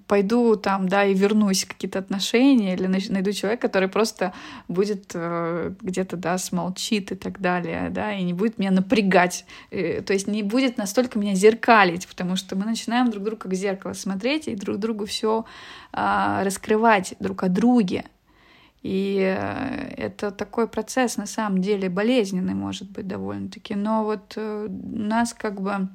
пойду 0.09 0.57
там, 0.57 0.89
да, 0.89 1.05
и 1.05 1.15
вернусь 1.15 1.63
в 1.63 1.69
какие-то 1.69 2.01
отношения, 2.01 2.75
или 2.75 2.89
найду 2.89 3.31
человека, 3.31 3.69
который 3.69 3.89
просто 3.89 4.33
будет 4.67 5.13
э, 5.15 5.73
где-то, 5.81 6.17
да, 6.17 6.37
смолчит 6.37 7.13
и 7.13 7.15
так 7.15 7.41
далее, 7.41 7.91
да, 7.91 8.13
и 8.13 8.25
не 8.25 8.33
будет 8.33 8.59
меня 8.59 8.73
напрягать, 8.73 9.45
э, 9.71 10.03
то 10.03 10.13
есть 10.13 10.27
не 10.27 10.43
будет 10.43 10.79
настолько 10.79 11.17
меня 11.17 11.37
зеркалить, 11.37 12.09
потому 12.09 12.35
что 12.35 12.57
мы 12.57 12.65
начинаем 12.65 13.09
друг 13.09 13.23
друга 13.23 13.43
как 13.43 13.55
зеркало 13.55 13.93
смотреть 13.93 14.49
и 14.49 14.57
друг 14.57 14.79
другу 14.79 15.07
все 15.07 15.45
а, 15.93 16.43
раскрывать 16.43 17.15
друг 17.21 17.45
о 17.45 17.49
друге, 17.49 18.07
и 18.83 19.19
э, 19.21 19.95
это 19.97 20.33
такой 20.33 20.67
процесс, 20.67 21.17
на 21.17 21.27
самом 21.27 21.61
деле, 21.61 21.89
болезненный, 21.89 22.55
может 22.55 22.91
быть, 22.91 23.07
довольно-таки. 23.07 23.75
Но 23.75 24.05
вот 24.05 24.35
э, 24.37 24.67
нас 24.69 25.35
как 25.35 25.61
бы 25.61 25.89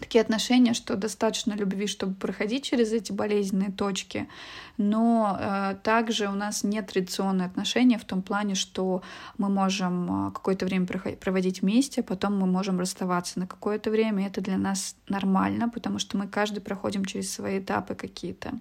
такие 0.00 0.22
отношения, 0.22 0.74
что 0.74 0.96
достаточно 0.96 1.52
любви, 1.52 1.86
чтобы 1.86 2.14
проходить 2.14 2.64
через 2.64 2.92
эти 2.92 3.12
болезненные 3.12 3.70
точки, 3.70 4.28
но 4.76 5.36
э, 5.38 5.76
также 5.82 6.28
у 6.28 6.32
нас 6.32 6.64
нет 6.64 6.86
традиционные 6.86 7.46
отношения 7.46 7.98
в 7.98 8.04
том 8.04 8.22
плане, 8.22 8.54
что 8.54 9.02
мы 9.38 9.48
можем 9.48 10.28
э, 10.28 10.32
какое-то 10.32 10.66
время 10.66 10.86
проводить 10.86 11.62
вместе, 11.62 12.02
потом 12.02 12.38
мы 12.38 12.46
можем 12.46 12.80
расставаться 12.80 13.38
на 13.38 13.46
какое-то 13.46 13.90
время, 13.90 14.26
это 14.26 14.40
для 14.40 14.56
нас 14.56 14.96
нормально, 15.08 15.68
потому 15.68 15.98
что 15.98 16.16
мы 16.16 16.26
каждый 16.26 16.60
проходим 16.60 17.04
через 17.04 17.32
свои 17.32 17.58
этапы 17.58 17.94
какие-то. 17.94 18.52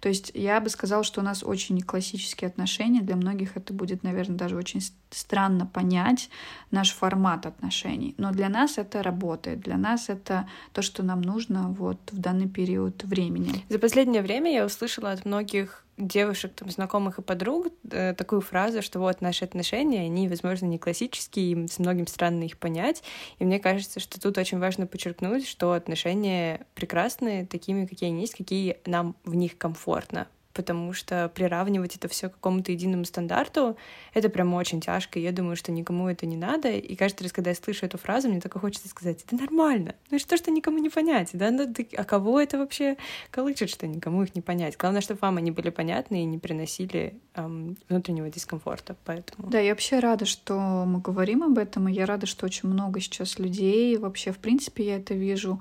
То 0.00 0.08
есть 0.08 0.32
я 0.34 0.60
бы 0.60 0.68
сказала, 0.68 1.04
что 1.04 1.20
у 1.20 1.24
нас 1.24 1.44
очень 1.44 1.80
классические 1.80 2.48
отношения, 2.48 3.00
для 3.00 3.16
многих 3.16 3.56
это 3.56 3.72
будет, 3.72 4.02
наверное, 4.02 4.36
даже 4.36 4.56
очень 4.56 4.80
странно 5.10 5.66
понять 5.66 6.28
наш 6.70 6.92
формат 6.92 7.46
отношений, 7.46 8.14
но 8.18 8.32
для 8.32 8.48
нас 8.48 8.78
это 8.78 9.02
работает, 9.02 9.60
для 9.60 9.76
нас 9.76 10.08
это 10.08 10.48
то, 10.72 10.82
что 10.82 11.02
нам 11.02 11.20
нужно 11.22 11.68
вот 11.68 11.98
в 12.10 12.18
данный 12.18 12.48
период 12.48 13.04
времени. 13.04 13.64
За 13.68 13.78
последнее 13.78 14.22
время 14.22 14.52
я 14.52 14.64
услышала 14.64 15.12
от 15.12 15.24
многих 15.24 15.84
девушек, 15.98 16.52
там, 16.54 16.70
знакомых 16.70 17.18
и 17.18 17.22
подруг 17.22 17.68
э, 17.90 18.14
такую 18.14 18.40
фразу, 18.40 18.82
что 18.82 18.98
вот 18.98 19.20
наши 19.20 19.44
отношения, 19.44 20.00
они, 20.00 20.28
возможно, 20.28 20.66
не 20.66 20.78
классические, 20.78 21.52
и 21.52 21.68
с 21.68 21.78
многим 21.78 22.06
странно 22.06 22.44
их 22.44 22.56
понять. 22.58 23.02
И 23.38 23.44
мне 23.44 23.58
кажется, 23.60 24.00
что 24.00 24.20
тут 24.20 24.38
очень 24.38 24.58
важно 24.58 24.86
подчеркнуть, 24.86 25.46
что 25.46 25.72
отношения 25.72 26.66
прекрасные 26.74 27.46
такими, 27.46 27.86
какие 27.86 28.10
они 28.10 28.22
есть, 28.22 28.34
какие 28.34 28.78
нам 28.86 29.14
в 29.24 29.34
них 29.34 29.58
комфортно 29.58 30.26
потому 30.52 30.92
что 30.92 31.30
приравнивать 31.34 31.96
это 31.96 32.08
все 32.08 32.28
к 32.28 32.34
какому-то 32.34 32.72
единому 32.72 33.04
стандарту, 33.04 33.76
это 34.14 34.28
прям 34.28 34.54
очень 34.54 34.80
тяжко, 34.80 35.18
и 35.18 35.22
я 35.22 35.32
думаю, 35.32 35.56
что 35.56 35.72
никому 35.72 36.08
это 36.08 36.26
не 36.26 36.36
надо, 36.36 36.70
и 36.70 36.94
каждый 36.94 37.24
раз, 37.24 37.32
когда 37.32 37.50
я 37.50 37.56
слышу 37.56 37.86
эту 37.86 37.98
фразу, 37.98 38.28
мне 38.28 38.40
только 38.40 38.58
хочется 38.58 38.88
сказать, 38.88 39.22
это 39.24 39.36
нормально, 39.36 39.94
ну 40.10 40.16
и 40.16 40.20
что, 40.20 40.36
что 40.36 40.50
никому 40.50 40.78
не 40.78 40.90
понять, 40.90 41.30
да, 41.32 41.50
ну, 41.50 41.72
ты, 41.72 41.88
а 41.96 42.04
кого 42.04 42.40
это 42.40 42.58
вообще 42.58 42.96
колычет, 43.30 43.70
что 43.70 43.86
никому 43.86 44.22
их 44.22 44.34
не 44.34 44.40
понять, 44.40 44.76
главное, 44.76 45.00
чтобы 45.00 45.18
вам 45.22 45.36
они 45.38 45.50
были 45.50 45.70
понятны 45.70 46.22
и 46.22 46.24
не 46.24 46.38
приносили 46.38 47.14
эм, 47.34 47.76
внутреннего 47.88 48.28
дискомфорта, 48.28 48.96
поэтому... 49.04 49.48
Да, 49.48 49.60
я 49.60 49.70
вообще 49.70 49.98
рада, 49.98 50.24
что 50.24 50.84
мы 50.86 51.00
говорим 51.00 51.42
об 51.42 51.58
этом, 51.58 51.88
и 51.88 51.92
я 51.92 52.06
рада, 52.06 52.26
что 52.26 52.46
очень 52.46 52.68
много 52.68 53.00
сейчас 53.00 53.38
людей, 53.38 53.96
вообще, 53.96 54.32
в 54.32 54.38
принципе, 54.38 54.84
я 54.86 54.96
это 54.96 55.14
вижу, 55.14 55.60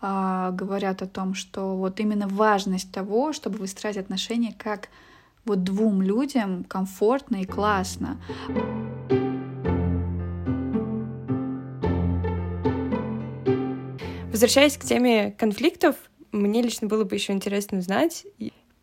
а, 0.00 0.50
говорят 0.52 1.02
о 1.02 1.06
том, 1.06 1.34
что 1.34 1.76
вот 1.76 2.00
именно 2.00 2.26
важность 2.26 2.92
того, 2.92 3.32
чтобы 3.32 3.58
выстраивать 3.58 4.04
отношения 4.04 4.54
как 4.56 4.88
вот 5.44 5.64
двум 5.64 6.02
людям 6.02 6.64
комфортно 6.64 7.42
и 7.42 7.44
классно. 7.44 8.20
Возвращаясь 14.30 14.78
к 14.78 14.84
теме 14.84 15.32
конфликтов, 15.32 15.96
мне 16.32 16.62
лично 16.62 16.86
было 16.86 17.04
бы 17.04 17.14
еще 17.14 17.32
интересно 17.32 17.78
узнать, 17.78 18.26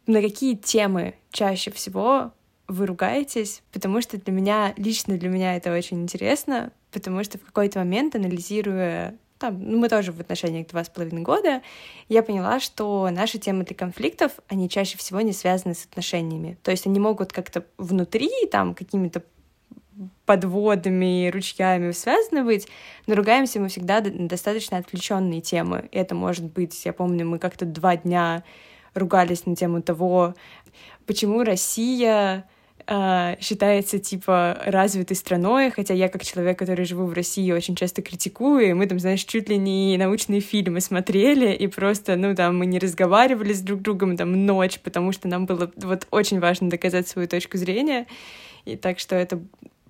на 0.06 0.22
какие 0.22 0.56
темы 0.56 1.16
чаще 1.32 1.72
всего 1.72 2.34
вы 2.68 2.86
ругаетесь, 2.86 3.64
потому 3.72 4.02
что 4.02 4.18
для 4.18 4.34
меня, 4.34 4.74
лично 4.78 5.18
для 5.18 5.30
меня 5.30 5.56
это 5.56 5.74
очень 5.74 6.02
интересно, 6.02 6.72
потому 6.92 7.24
что 7.24 7.38
в 7.38 7.44
какой-то 7.44 7.80
момент, 7.80 8.16
анализируя 8.16 9.18
там, 9.40 9.60
ну, 9.62 9.78
мы 9.78 9.90
тоже 9.90 10.12
в 10.12 10.20
отношениях 10.20 10.68
два 10.68 10.84
с 10.84 10.90
половиной 10.90 11.22
года, 11.22 11.62
я 12.10 12.24
поняла, 12.24 12.60
что 12.60 13.10
наши 13.12 13.38
темы 13.38 13.64
для 13.64 13.76
конфликтов, 13.76 14.32
они 14.48 14.70
чаще 14.70 14.98
всего 14.98 15.22
не 15.22 15.34
связаны 15.34 15.74
с 15.76 15.86
отношениями. 15.86 16.58
То 16.64 16.72
есть 16.72 16.88
они 16.88 17.00
могут 17.00 17.34
как-то 17.34 17.66
внутри, 17.78 18.30
там, 18.52 18.74
какими-то 18.74 19.24
подводами, 20.26 21.30
ручьями 21.30 21.92
связаны 21.92 22.44
быть, 22.44 22.68
но 23.08 23.16
ругаемся 23.16 23.60
мы 23.60 23.70
всегда 23.70 24.02
на 24.02 24.28
достаточно 24.28 24.78
отвлеченные 24.78 25.42
темы. 25.42 25.90
Это 25.92 26.14
может 26.14 26.46
быть, 26.46 26.86
я 26.86 26.94
помню, 26.94 27.26
мы 27.26 27.40
как-то 27.40 27.66
два 27.66 27.98
дня 27.98 28.44
ругались 28.94 29.46
на 29.46 29.56
тему 29.56 29.82
того, 29.82 30.36
почему 31.06 31.44
Россия 31.44 32.48
э, 32.88 33.36
считается 33.40 34.00
типа 34.00 34.58
развитой 34.66 35.16
страной, 35.16 35.72
хотя 35.72 35.94
я 35.94 36.10
как 36.10 36.24
человек, 36.24 36.58
который 36.58 36.86
живу 36.86 37.06
в 37.06 37.14
России, 37.14 37.52
очень 37.52 37.76
часто 37.76 38.02
критикую, 38.02 38.70
и 38.70 38.74
мы 38.74 38.88
там, 38.88 39.00
знаешь, 39.00 39.24
чуть 39.24 39.50
ли 39.50 39.58
не 39.58 39.98
научные 39.98 40.42
фильмы 40.42 40.82
смотрели, 40.82 41.54
и 41.54 41.68
просто, 41.68 42.16
ну, 42.16 42.36
там, 42.36 42.58
мы 42.58 42.66
не 42.66 42.80
разговаривали 42.80 43.54
с 43.54 43.62
друг 43.62 43.82
другом 43.82 44.18
там 44.18 44.46
ночь, 44.46 44.80
потому 44.80 45.12
что 45.12 45.28
нам 45.28 45.46
было 45.46 45.72
вот 45.76 46.08
очень 46.12 46.40
важно 46.40 46.70
доказать 46.70 47.08
свою 47.08 47.28
точку 47.28 47.58
зрения, 47.58 48.08
и 48.66 48.76
так 48.76 49.00
что 49.00 49.16
это 49.16 49.40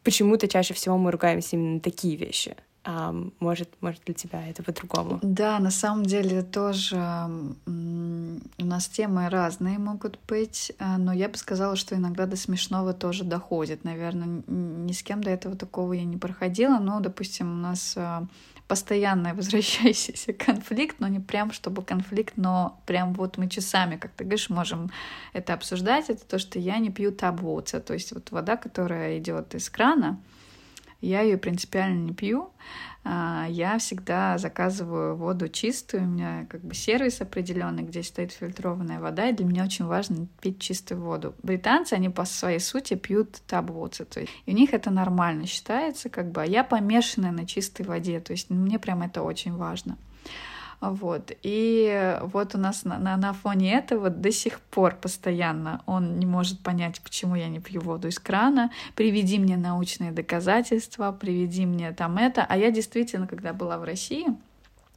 почему-то 0.03 0.47
чаще 0.47 0.73
всего 0.73 0.97
мы 0.97 1.11
ругаемся 1.11 1.55
именно 1.55 1.75
на 1.75 1.79
такие 1.79 2.15
вещи 2.15 2.55
а 2.89 3.13
может, 3.41 3.69
может 3.81 4.01
для 4.05 4.13
тебя 4.13 4.47
это 4.47 4.63
по-другому? 4.63 5.19
Да, 5.21 5.59
на 5.59 5.71
самом 5.71 6.03
деле 6.03 6.41
тоже 6.41 6.95
у 7.65 8.65
нас 8.65 8.87
темы 8.87 9.27
разные 9.27 9.77
могут 9.77 10.17
быть, 10.25 10.71
а, 10.79 10.97
но 10.97 11.11
я 11.11 11.27
бы 11.27 11.35
сказала, 11.35 11.75
что 11.75 11.95
иногда 11.95 12.25
до 12.25 12.37
смешного 12.37 12.93
тоже 12.93 13.25
доходит. 13.25 13.83
Наверное, 13.83 14.41
ни 14.47 14.93
с 14.93 15.03
кем 15.03 15.21
до 15.21 15.29
этого 15.31 15.57
такого 15.57 15.91
я 15.91 16.05
не 16.05 16.15
проходила, 16.15 16.79
но, 16.79 17.01
допустим, 17.01 17.51
у 17.51 17.57
нас 17.57 17.93
а, 17.97 18.25
постоянно 18.69 19.33
возвращающийся 19.35 20.31
конфликт, 20.31 20.95
но 20.99 21.09
не 21.09 21.19
прям 21.19 21.51
чтобы 21.51 21.83
конфликт, 21.83 22.35
но 22.37 22.79
прям 22.85 23.13
вот 23.15 23.37
мы 23.37 23.49
часами, 23.49 23.97
как 23.97 24.11
ты 24.11 24.23
говоришь, 24.23 24.49
можем 24.49 24.91
это 25.33 25.53
обсуждать. 25.53 26.09
Это 26.09 26.25
то, 26.25 26.39
что 26.39 26.57
я 26.57 26.77
не 26.77 26.89
пью 26.89 27.11
табуца, 27.11 27.81
то 27.81 27.93
есть 27.93 28.13
вот 28.13 28.31
вода, 28.31 28.55
которая 28.55 29.19
идет 29.19 29.55
из 29.55 29.69
крана, 29.69 30.21
я 31.01 31.21
ее 31.21 31.37
принципиально 31.37 32.05
не 32.05 32.13
пью. 32.13 32.51
А, 33.03 33.45
я 33.49 33.77
всегда 33.77 34.37
заказываю 34.37 35.15
воду 35.15 35.47
чистую. 35.47 36.03
У 36.03 36.07
меня 36.07 36.45
как 36.49 36.61
бы 36.61 36.73
сервис 36.73 37.21
определенный, 37.21 37.83
где 37.83 38.03
стоит 38.03 38.31
фильтрованная 38.31 38.99
вода, 38.99 39.29
и 39.29 39.33
для 39.33 39.45
меня 39.45 39.63
очень 39.63 39.85
важно 39.85 40.27
пить 40.41 40.59
чистую 40.59 41.01
воду. 41.01 41.33
Британцы, 41.41 41.93
они 41.93 42.09
по 42.09 42.25
своей 42.25 42.59
сути 42.59 42.95
пьют 42.95 43.41
табуцы, 43.47 44.03
то 44.03 44.19
есть 44.19 44.31
и 44.45 44.51
у 44.51 44.55
них 44.55 44.73
это 44.73 44.91
нормально 44.91 45.45
считается, 45.45 46.09
как 46.09 46.31
бы, 46.31 46.41
а 46.41 46.45
я 46.45 46.63
помешанная 46.63 47.31
на 47.31 47.45
чистой 47.45 47.85
воде, 47.85 48.19
то 48.19 48.31
есть 48.31 48.49
мне 48.49 48.77
прям 48.77 49.01
это 49.01 49.21
очень 49.21 49.55
важно. 49.55 49.97
Вот. 50.79 51.31
И 51.41 52.17
вот 52.21 52.53
у 52.53 52.57
нас 52.57 52.83
на, 52.83 52.99
на, 52.99 53.17
на 53.17 53.33
фоне 53.33 53.73
этого 53.73 54.09
до 54.09 54.31
сих 54.31 54.59
пор 54.59 54.95
постоянно 54.95 55.81
он 55.85 56.19
не 56.19 56.25
может 56.25 56.61
понять, 56.61 57.01
почему 57.01 57.35
я 57.35 57.47
не 57.47 57.59
пью 57.59 57.81
воду 57.81 58.07
из 58.07 58.19
крана. 58.19 58.71
Приведи 58.95 59.39
мне 59.39 59.57
научные 59.57 60.11
доказательства, 60.11 61.11
приведи 61.11 61.65
мне 61.65 61.91
там 61.93 62.17
это. 62.17 62.45
А 62.47 62.57
я 62.57 62.69
действительно, 62.69 63.27
когда 63.27 63.53
была 63.53 63.79
в 63.79 63.83
России, 63.83 64.27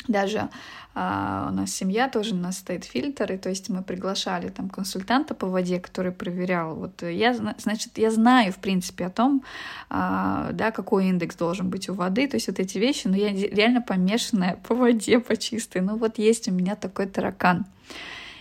даже 0.09 0.49
а, 0.95 1.49
у 1.51 1.55
нас 1.55 1.73
семья 1.73 2.09
тоже 2.09 2.35
у 2.35 2.39
нас 2.39 2.59
стоит 2.59 2.85
фильтр, 2.85 3.33
и 3.33 3.37
то 3.37 3.49
есть 3.49 3.69
мы 3.69 3.83
приглашали 3.83 4.49
там 4.49 4.69
консультанта 4.69 5.35
по 5.35 5.47
воде, 5.47 5.79
который 5.79 6.13
проверял. 6.13 6.75
Вот 6.75 7.03
я, 7.03 7.35
значит, 7.35 7.97
я 7.97 8.11
знаю 8.11 8.53
в 8.53 8.59
принципе 8.59 9.07
о 9.07 9.11
том, 9.11 9.45
а, 9.89 10.51
да, 10.53 10.71
какой 10.73 11.07
индекс 11.07 11.37
должен 11.37 11.71
быть 11.71 11.89
у 11.89 11.95
воды, 11.95 12.27
то 12.27 12.37
есть 12.37 12.49
вот 12.49 12.59
эти 12.59 12.79
вещи, 12.79 13.07
но 13.07 13.17
я 13.17 13.33
реально 13.33 13.83
помешанная 13.83 14.57
по 14.67 14.75
воде, 14.75 15.21
по 15.21 15.37
чистой. 15.37 15.83
Ну 15.83 15.97
вот 15.97 16.19
есть 16.19 16.49
у 16.49 16.53
меня 16.53 16.75
такой 16.75 17.07
таракан. 17.07 17.67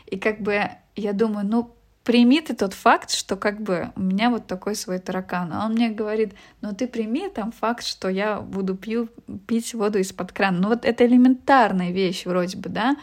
И 0.08 0.18
как 0.18 0.42
бы 0.42 0.70
я 0.96 1.14
думаю, 1.14 1.46
ну 1.46 1.76
прими 2.10 2.42
ты 2.42 2.56
тот 2.56 2.74
факт, 2.74 3.12
что 3.12 3.36
как 3.36 3.62
бы 3.62 3.92
у 3.96 4.02
меня 4.02 4.32
вот 4.32 4.48
такой 4.48 4.74
свой 4.74 4.98
таракан. 4.98 5.54
А 5.54 5.68
он 5.68 5.74
мне 5.74 5.90
говорит, 5.90 6.34
ну 6.60 6.74
ты 6.74 6.88
прими 6.88 7.30
там 7.30 7.52
факт, 7.52 7.86
что 7.86 8.10
я 8.10 8.42
буду 8.42 8.76
пью, 8.76 9.10
пить 9.46 9.76
воду 9.76 10.00
из-под 10.00 10.32
крана. 10.32 10.58
Ну 10.60 10.70
вот 10.70 10.86
это 10.86 11.06
элементарная 11.06 11.92
вещь 11.92 12.26
вроде 12.26 12.58
бы, 12.58 12.70
да, 12.70 12.96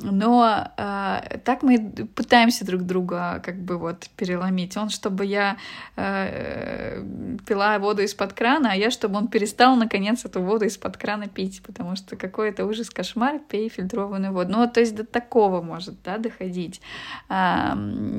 но 0.00 0.70
э, 0.76 1.38
так 1.44 1.64
мы 1.64 1.90
пытаемся 2.14 2.64
друг 2.64 2.82
друга 2.82 3.42
как 3.44 3.60
бы 3.60 3.76
вот 3.78 4.08
переломить. 4.16 4.76
Он, 4.76 4.90
чтобы 4.90 5.26
я 5.26 5.56
э, 5.96 7.02
пила 7.44 7.76
воду 7.80 8.02
из-под 8.02 8.32
крана, 8.32 8.70
а 8.72 8.74
я, 8.76 8.92
чтобы 8.92 9.16
он 9.16 9.26
перестал 9.26 9.74
наконец 9.74 10.24
эту 10.24 10.40
воду 10.40 10.66
из-под 10.66 10.96
крана 10.96 11.26
пить, 11.26 11.62
потому 11.66 11.96
что 11.96 12.14
какой-то 12.14 12.64
ужас, 12.64 12.90
кошмар, 12.90 13.40
пей 13.40 13.68
фильтрованную 13.68 14.32
воду. 14.32 14.52
Ну, 14.52 14.70
то 14.70 14.78
есть 14.78 14.94
до 14.94 15.04
такого 15.04 15.62
может, 15.62 16.00
да, 16.04 16.18
доходить. 16.18 16.80
Э, 17.28 17.74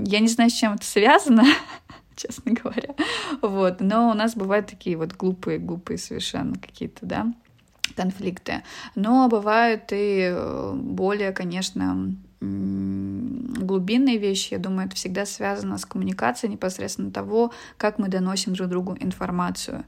я 0.05 0.19
не 0.19 0.27
знаю, 0.27 0.49
с 0.49 0.53
чем 0.53 0.73
это 0.73 0.85
связано, 0.85 1.45
честно 2.17 2.51
говоря. 2.51 2.93
Вот, 3.41 3.79
но 3.79 4.09
у 4.09 4.13
нас 4.13 4.35
бывают 4.35 4.67
такие 4.67 4.97
вот 4.97 5.13
глупые, 5.13 5.59
глупые 5.59 5.97
совершенно 5.97 6.55
какие-то, 6.55 7.05
да, 7.05 7.33
конфликты. 7.95 8.63
Но 8.95 9.27
бывают 9.27 9.91
и 9.91 10.31
э, 10.31 10.73
более, 10.75 11.31
конечно, 11.31 12.15
глубинные 12.41 14.17
вещи, 14.17 14.53
я 14.53 14.59
думаю, 14.59 14.87
это 14.87 14.95
всегда 14.95 15.25
связано 15.25 15.77
с 15.77 15.85
коммуникацией 15.85 16.53
непосредственно 16.53 17.11
того, 17.11 17.51
как 17.77 17.99
мы 17.99 18.07
доносим 18.07 18.53
друг 18.53 18.69
другу 18.69 18.97
информацию. 18.99 19.83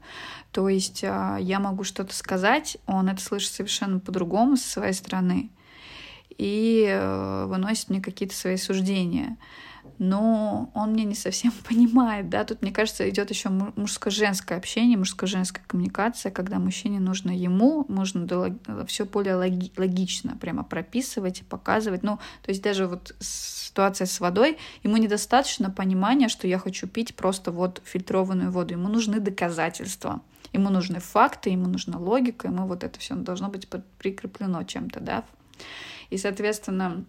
То 0.50 0.68
есть 0.68 1.02
а, 1.02 1.38
я 1.38 1.60
могу 1.60 1.82
что-то 1.82 2.14
сказать, 2.14 2.76
он 2.86 3.08
это 3.08 3.22
слышит 3.22 3.52
совершенно 3.52 4.00
по-другому 4.00 4.58
со 4.58 4.68
своей 4.68 4.92
стороны 4.92 5.50
и 6.36 6.86
э, 6.88 7.46
выносит 7.46 7.88
мне 7.88 8.02
какие-то 8.02 8.34
свои 8.34 8.56
суждения 8.56 9.38
но 9.98 10.70
он 10.74 10.92
меня 10.92 11.04
не 11.04 11.14
совсем 11.14 11.52
понимает, 11.68 12.28
да, 12.28 12.44
тут, 12.44 12.62
мне 12.62 12.72
кажется, 12.72 13.08
идет 13.08 13.30
еще 13.30 13.50
мужско-женское 13.50 14.58
общение, 14.58 14.98
мужско-женская 14.98 15.62
коммуникация, 15.66 16.32
когда 16.32 16.58
мужчине 16.58 16.98
нужно 17.00 17.30
ему, 17.30 17.84
нужно 17.88 18.26
все 18.86 19.04
более 19.04 19.36
логи 19.36 19.70
логично 19.76 20.36
прямо 20.36 20.64
прописывать 20.64 21.40
и 21.40 21.44
показывать, 21.44 22.02
ну, 22.02 22.18
то 22.42 22.50
есть 22.50 22.62
даже 22.62 22.86
вот 22.86 23.14
ситуация 23.20 24.06
с 24.06 24.18
водой, 24.20 24.58
ему 24.82 24.96
недостаточно 24.96 25.70
понимания, 25.70 26.28
что 26.28 26.48
я 26.48 26.58
хочу 26.58 26.88
пить 26.88 27.14
просто 27.14 27.52
вот 27.52 27.80
фильтрованную 27.84 28.50
воду, 28.50 28.74
ему 28.74 28.88
нужны 28.88 29.20
доказательства, 29.20 30.20
ему 30.52 30.68
нужны 30.68 30.98
факты, 30.98 31.50
ему 31.50 31.68
нужна 31.68 31.98
логика, 31.98 32.48
ему 32.48 32.66
вот 32.66 32.82
это 32.82 32.98
все 32.98 33.14
должно 33.14 33.48
быть 33.48 33.68
прикреплено 33.98 34.64
чем-то, 34.64 35.00
да, 35.00 35.24
и, 36.10 36.18
соответственно, 36.18 37.04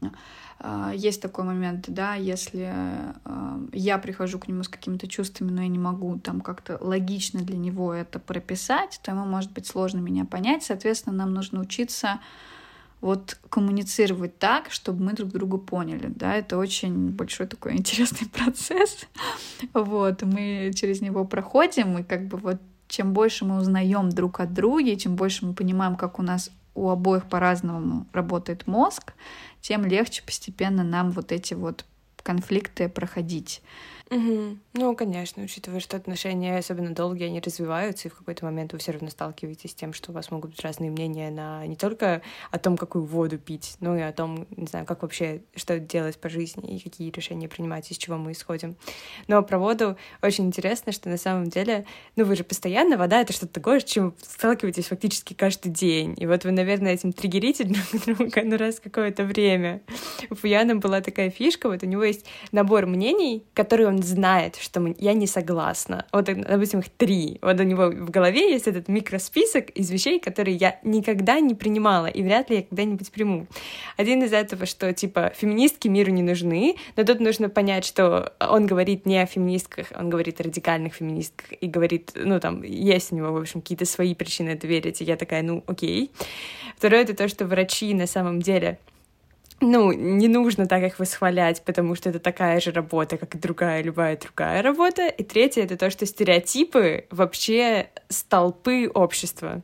есть 0.94 1.22
такой 1.22 1.44
момент, 1.44 1.86
да, 1.88 2.16
если 2.16 2.72
а, 3.26 3.60
я 3.74 3.98
прихожу 3.98 4.39
к 4.39 4.48
нему 4.48 4.63
с 4.63 4.70
какими-то 4.70 5.08
чувствами, 5.08 5.52
но 5.52 5.62
я 5.62 5.68
не 5.68 5.80
могу 5.80 6.18
там 6.20 6.42
как-то 6.42 6.78
логично 6.80 7.42
для 7.42 7.58
него 7.58 7.94
это 7.94 8.20
прописать, 8.20 9.00
то 9.04 9.12
ему 9.12 9.26
может 9.26 9.52
быть 9.52 9.68
сложно 9.68 10.00
меня 10.00 10.26
понять. 10.26 10.63
Соответственно, 10.63 11.16
нам 11.16 11.34
нужно 11.34 11.60
учиться 11.60 12.20
вот 13.02 13.38
коммуницировать 13.50 14.39
так, 14.39 14.72
чтобы 14.72 15.04
мы 15.04 15.13
друг 15.13 15.30
друга 15.32 15.58
поняли, 15.58 16.08
да, 16.08 16.36
это 16.36 16.58
очень 16.58 17.10
большой 17.10 17.48
такой 17.48 17.74
интересный 17.78 18.30
процесс, 18.30 19.06
вот, 19.74 20.22
мы 20.22 20.72
через 20.74 21.02
него 21.02 21.26
проходим, 21.26 21.98
и 21.98 22.04
как 22.04 22.28
бы 22.28 22.38
вот 22.38 22.62
чем 22.88 23.12
больше 23.12 23.44
мы 23.44 23.58
узнаем 23.58 24.10
друг 24.10 24.39
от 24.39 24.54
друга, 24.54 24.96
чем 24.96 25.16
больше 25.18 25.46
мы 25.46 25.54
понимаем, 25.54 25.98
как 25.98 26.18
у 26.18 26.22
нас 26.22 26.50
у 26.76 26.90
обоих 26.90 27.30
по-разному 27.30 28.08
работает 28.14 28.68
мозг, 28.68 29.14
тем 29.62 29.86
легче 29.86 30.24
постепенно 30.24 30.84
нам 30.84 31.12
вот 31.12 31.32
эти 31.32 31.54
вот 31.54 31.86
конфликты 32.24 32.90
проходить. 32.90 33.62
Угу. 34.10 34.58
Ну, 34.74 34.96
конечно, 34.96 35.44
учитывая, 35.44 35.80
что 35.80 35.98
отношения, 35.98 36.58
особенно 36.58 36.94
долгие, 36.94 37.26
они 37.26 37.39
развиваются, 37.39 38.08
и 38.08 38.12
в 38.12 38.16
какой-то 38.16 38.46
момент 38.46 38.74
вы 38.74 38.80
все 38.80 38.92
равно 38.92 39.10
сталкиваетесь 39.10 39.72
с 39.72 39.76
тем, 39.76 39.94
что 39.94 40.12
у 40.12 40.13
вас 40.13 40.30
могут 40.30 40.52
быть 40.52 40.62
разные 40.62 40.92
мнения 40.92 41.32
на 41.32 41.66
не 41.66 41.76
только 41.76 42.22
о 42.52 42.60
том, 42.60 42.78
какую 42.78 43.06
воду 43.06 43.38
пить, 43.38 43.76
но 43.80 43.98
и 43.98 44.02
о 44.02 44.12
том, 44.12 44.46
не 44.56 44.68
знаю, 44.68 44.86
как 44.86 45.02
вообще, 45.02 45.42
что 45.56 45.80
делать 45.80 46.20
по 46.20 46.30
жизни 46.30 46.76
и 46.76 46.80
какие 46.80 47.12
решения 47.12 47.48
принимать, 47.48 47.89
из 47.92 47.98
чего 47.98 48.18
мы 48.18 48.34
исходим. 48.34 48.76
Но 49.28 49.42
про 49.42 49.58
воду 49.58 49.98
очень 50.22 50.46
интересно, 50.46 50.92
что 50.92 51.10
на 51.10 51.18
самом 51.18 51.50
деле, 51.50 51.86
ну, 52.16 52.26
вы 52.26 52.36
же 52.36 52.44
постоянно, 52.44 52.98
вода— 52.98 53.22
это 53.22 53.34
что-то 53.34 53.54
такое, 53.54 53.80
с 53.80 53.86
чем 53.86 54.13
сталкиваетесь 54.22 54.88
фактически 54.88 55.34
каждый 55.34 55.72
день. 55.72 56.13
И 56.18 56.28
вот 56.28 56.44
вы, 56.44 56.52
наверное, 56.52 56.94
этим 56.94 57.13
триггерите 57.13 57.63
друг 57.63 58.06
друга 58.06 58.42
ну, 58.44 58.58
раз 58.58 58.80
какое-то 58.80 59.24
время. 59.24 59.82
У 60.30 60.36
Фуяна 60.36 60.76
была 60.76 61.02
такая 61.02 61.30
фишка, 61.30 61.70
вот 61.70 61.84
у 61.84 61.86
него 61.86 62.04
есть 62.04 62.26
набор 62.52 62.86
мнений, 62.86 63.44
которые 63.54 63.88
он 63.88 64.03
знает, 64.04 64.56
что 64.56 64.94
я 64.98 65.13
не 65.13 65.28
согласна. 65.28 66.06
Вот, 66.12 66.26
допустим, 66.26 66.80
их 66.80 66.89
три. 66.89 67.39
Вот 67.42 67.60
у 67.60 67.63
него 67.63 67.88
в 67.88 68.10
голове 68.10 68.52
есть 68.52 68.68
этот 68.68 68.88
микросписок 68.88 69.70
из 69.72 69.89
вещей, 69.92 70.20
которые 70.20 70.58
я 70.58 70.80
никогда 70.84 71.39
не 71.39 71.56
принимала 71.56 72.08
и 72.08 72.22
вряд 72.24 72.50
ли 72.50 72.58
я 72.58 72.63
когда-нибудь 72.63 73.12
приму. 73.12 73.48
Один 73.98 74.24
из 74.24 74.34
этого, 74.34 74.66
что, 74.66 74.94
типа, 74.94 75.32
феминистки 75.36 75.88
миру 75.88 76.12
не 76.12 76.22
нужны, 76.22 76.76
но 76.96 77.04
тут 77.04 77.20
нужно 77.20 77.50
понять, 77.50 77.86
что 77.86 78.34
он 78.39 78.66
говорит 78.66 79.06
не 79.06 79.20
о 79.20 79.26
феминистках, 79.26 79.88
он 79.96 80.10
говорит 80.10 80.39
о 80.39 80.44
радикальных 80.44 80.94
феминистках 80.96 81.54
и 81.60 81.68
говорит, 81.68 82.12
ну, 82.16 82.39
там, 82.39 82.63
есть 82.63 83.12
у 83.12 83.16
него, 83.16 83.32
в 83.32 83.38
общем, 83.38 83.62
какие-то 83.62 83.86
свои 83.86 84.16
причины 84.16 84.50
это 84.50 84.68
верить, 84.68 85.02
и 85.02 85.06
я 85.06 85.16
такая, 85.16 85.44
ну, 85.44 85.63
окей. 85.68 86.12
Второе— 86.78 87.02
это 87.04 87.16
то, 87.16 87.28
что 87.28 87.46
врачи 87.46 87.94
на 87.94 88.08
самом 88.08 88.42
деле 88.42 88.80
ну, 89.63 89.91
не 89.91 90.28
нужно 90.28 90.67
так 90.67 90.84
их 90.84 90.99
восхвалять, 90.99 91.63
потому 91.63 91.95
что 91.95 92.10
это 92.10 92.19
такая 92.19 92.60
же 92.60 92.71
работа, 92.71 93.17
как 93.17 93.36
и 93.36 93.38
другая, 93.38 93.82
любая 93.82 94.17
другая 94.17 94.62
работа. 94.62 95.08
И 95.08 95.23
третье— 95.23 95.62
это 95.63 95.78
то, 95.78 95.89
что 95.89 96.06
стереотипы 96.06 97.06
вообще 97.10 97.89
столпы 98.10 98.89
общества. 98.93 99.62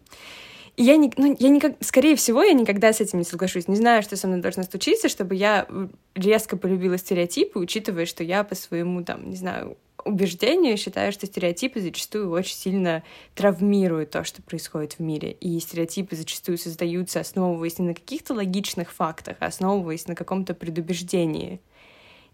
И 0.77 0.83
я, 0.83 0.95
не, 0.95 1.11
ну, 1.17 1.35
я 1.37 1.49
никак, 1.49 1.73
скорее 1.81 2.15
всего, 2.15 2.41
я 2.41 2.53
никогда 2.53 2.93
с 2.93 3.01
этим 3.01 3.19
не 3.19 3.25
соглашусь. 3.25 3.67
Не 3.67 3.75
знаю, 3.75 4.01
что 4.01 4.15
со 4.15 4.27
мной 4.27 4.39
должно 4.39 4.63
случиться, 4.63 5.09
чтобы 5.09 5.35
я 5.35 5.67
резко 6.15 6.55
полюбила 6.55 6.97
стереотипы, 6.97 7.59
учитывая, 7.59 8.05
что 8.05 8.23
я 8.23 8.45
по 8.45 8.55
своему, 8.55 9.03
там, 9.03 9.29
не 9.29 9.35
знаю, 9.35 9.77
убеждению 10.05 10.77
считаю, 10.77 11.11
что 11.11 11.25
стереотипы 11.25 11.81
зачастую 11.81 12.29
очень 12.31 12.55
сильно 12.55 13.03
травмируют 13.35 14.11
то, 14.11 14.23
что 14.23 14.41
происходит 14.41 14.93
в 14.93 14.99
мире. 14.99 15.31
И 15.31 15.59
стереотипы 15.59 16.15
зачастую 16.15 16.57
создаются, 16.57 17.19
основываясь 17.19 17.79
не 17.79 17.87
на 17.87 17.93
каких-то 17.93 18.33
логичных 18.33 18.91
фактах, 18.91 19.37
а 19.39 19.47
основываясь 19.47 20.07
на 20.07 20.15
каком-то 20.15 20.53
предубеждении. 20.53 21.59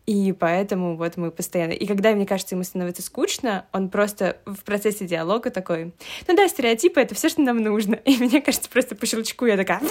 И 0.06 0.34
поэтому 0.34 0.98
вот 0.98 1.18
мы 1.18 1.32
постоянно... 1.32 1.72
И 1.72 1.88
когда, 1.88 2.12
мне 2.14 2.28
кажется, 2.28 2.54
ему 2.54 2.64
становится 2.64 3.02
скучно, 3.02 3.66
он 3.74 3.90
просто 3.90 4.38
в 4.46 4.64
процессе 4.64 5.06
диалога 5.06 5.50
такой, 5.50 5.94
ну 6.28 6.36
да, 6.36 6.48
стереотипы— 6.48 7.00
это 7.02 7.16
все, 7.16 7.30
что 7.30 7.42
нам 7.42 7.58
нужно. 7.58 7.96
И 7.96 8.18
мне 8.18 8.42
кажется, 8.42 8.70
просто 8.70 8.96
по 8.96 9.06
щелчку 9.08 9.46
я 9.46 9.58
такая, 9.58 9.82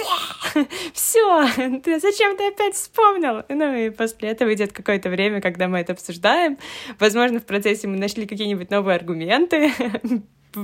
все, 0.93 1.47
ты 1.83 1.99
зачем 1.99 2.37
ты 2.37 2.47
опять 2.47 2.75
вспомнил? 2.75 3.43
Ну 3.49 3.75
и 3.75 3.89
после 3.89 4.29
этого 4.29 4.53
идет 4.53 4.71
какое-то 4.71 5.09
время, 5.09 5.41
когда 5.41 5.67
мы 5.67 5.79
это 5.79 5.93
обсуждаем. 5.93 6.57
Возможно, 6.97 7.39
в 7.39 7.45
процессе 7.45 7.87
мы 7.87 7.97
нашли 7.97 8.25
какие-нибудь 8.25 8.71
новые 8.71 8.95
аргументы, 8.95 9.73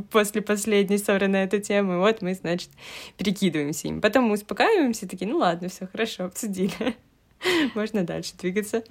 после 0.10 0.42
последней 0.42 0.98
ссоры 0.98 1.28
на 1.28 1.44
эту 1.44 1.60
тему. 1.60 1.96
И 1.96 1.98
вот 1.98 2.22
мы, 2.22 2.34
значит, 2.34 2.70
перекидываемся 3.18 3.90
им. 3.90 4.00
Потом 4.00 4.26
мы 4.26 4.36
успокаиваемся, 4.36 5.10
такие, 5.10 5.30
ну 5.30 5.38
ладно, 5.38 5.68
все 5.68 5.88
хорошо, 5.88 6.26
обсудили. 6.26 6.96
Можно 7.76 8.04
дальше 8.04 8.34
двигаться. 8.38 8.84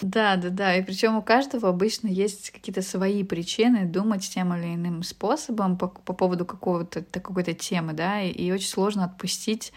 Да, 0.00 0.36
да, 0.36 0.50
да. 0.50 0.76
И 0.76 0.82
причем 0.82 1.16
у 1.16 1.22
каждого 1.22 1.68
обычно 1.68 2.08
есть 2.08 2.50
какие-то 2.50 2.82
свои 2.82 3.22
причины 3.24 3.84
думать 3.84 4.28
тем 4.28 4.54
или 4.54 4.74
иным 4.74 5.02
способом 5.02 5.78
по, 5.78 5.88
по 5.88 6.12
поводу 6.12 6.44
какого-то 6.44 7.02
какой-то 7.02 7.54
темы, 7.54 7.92
да, 7.92 8.20
и, 8.22 8.30
и 8.30 8.52
очень 8.52 8.68
сложно 8.68 9.04
отпустить 9.04 9.72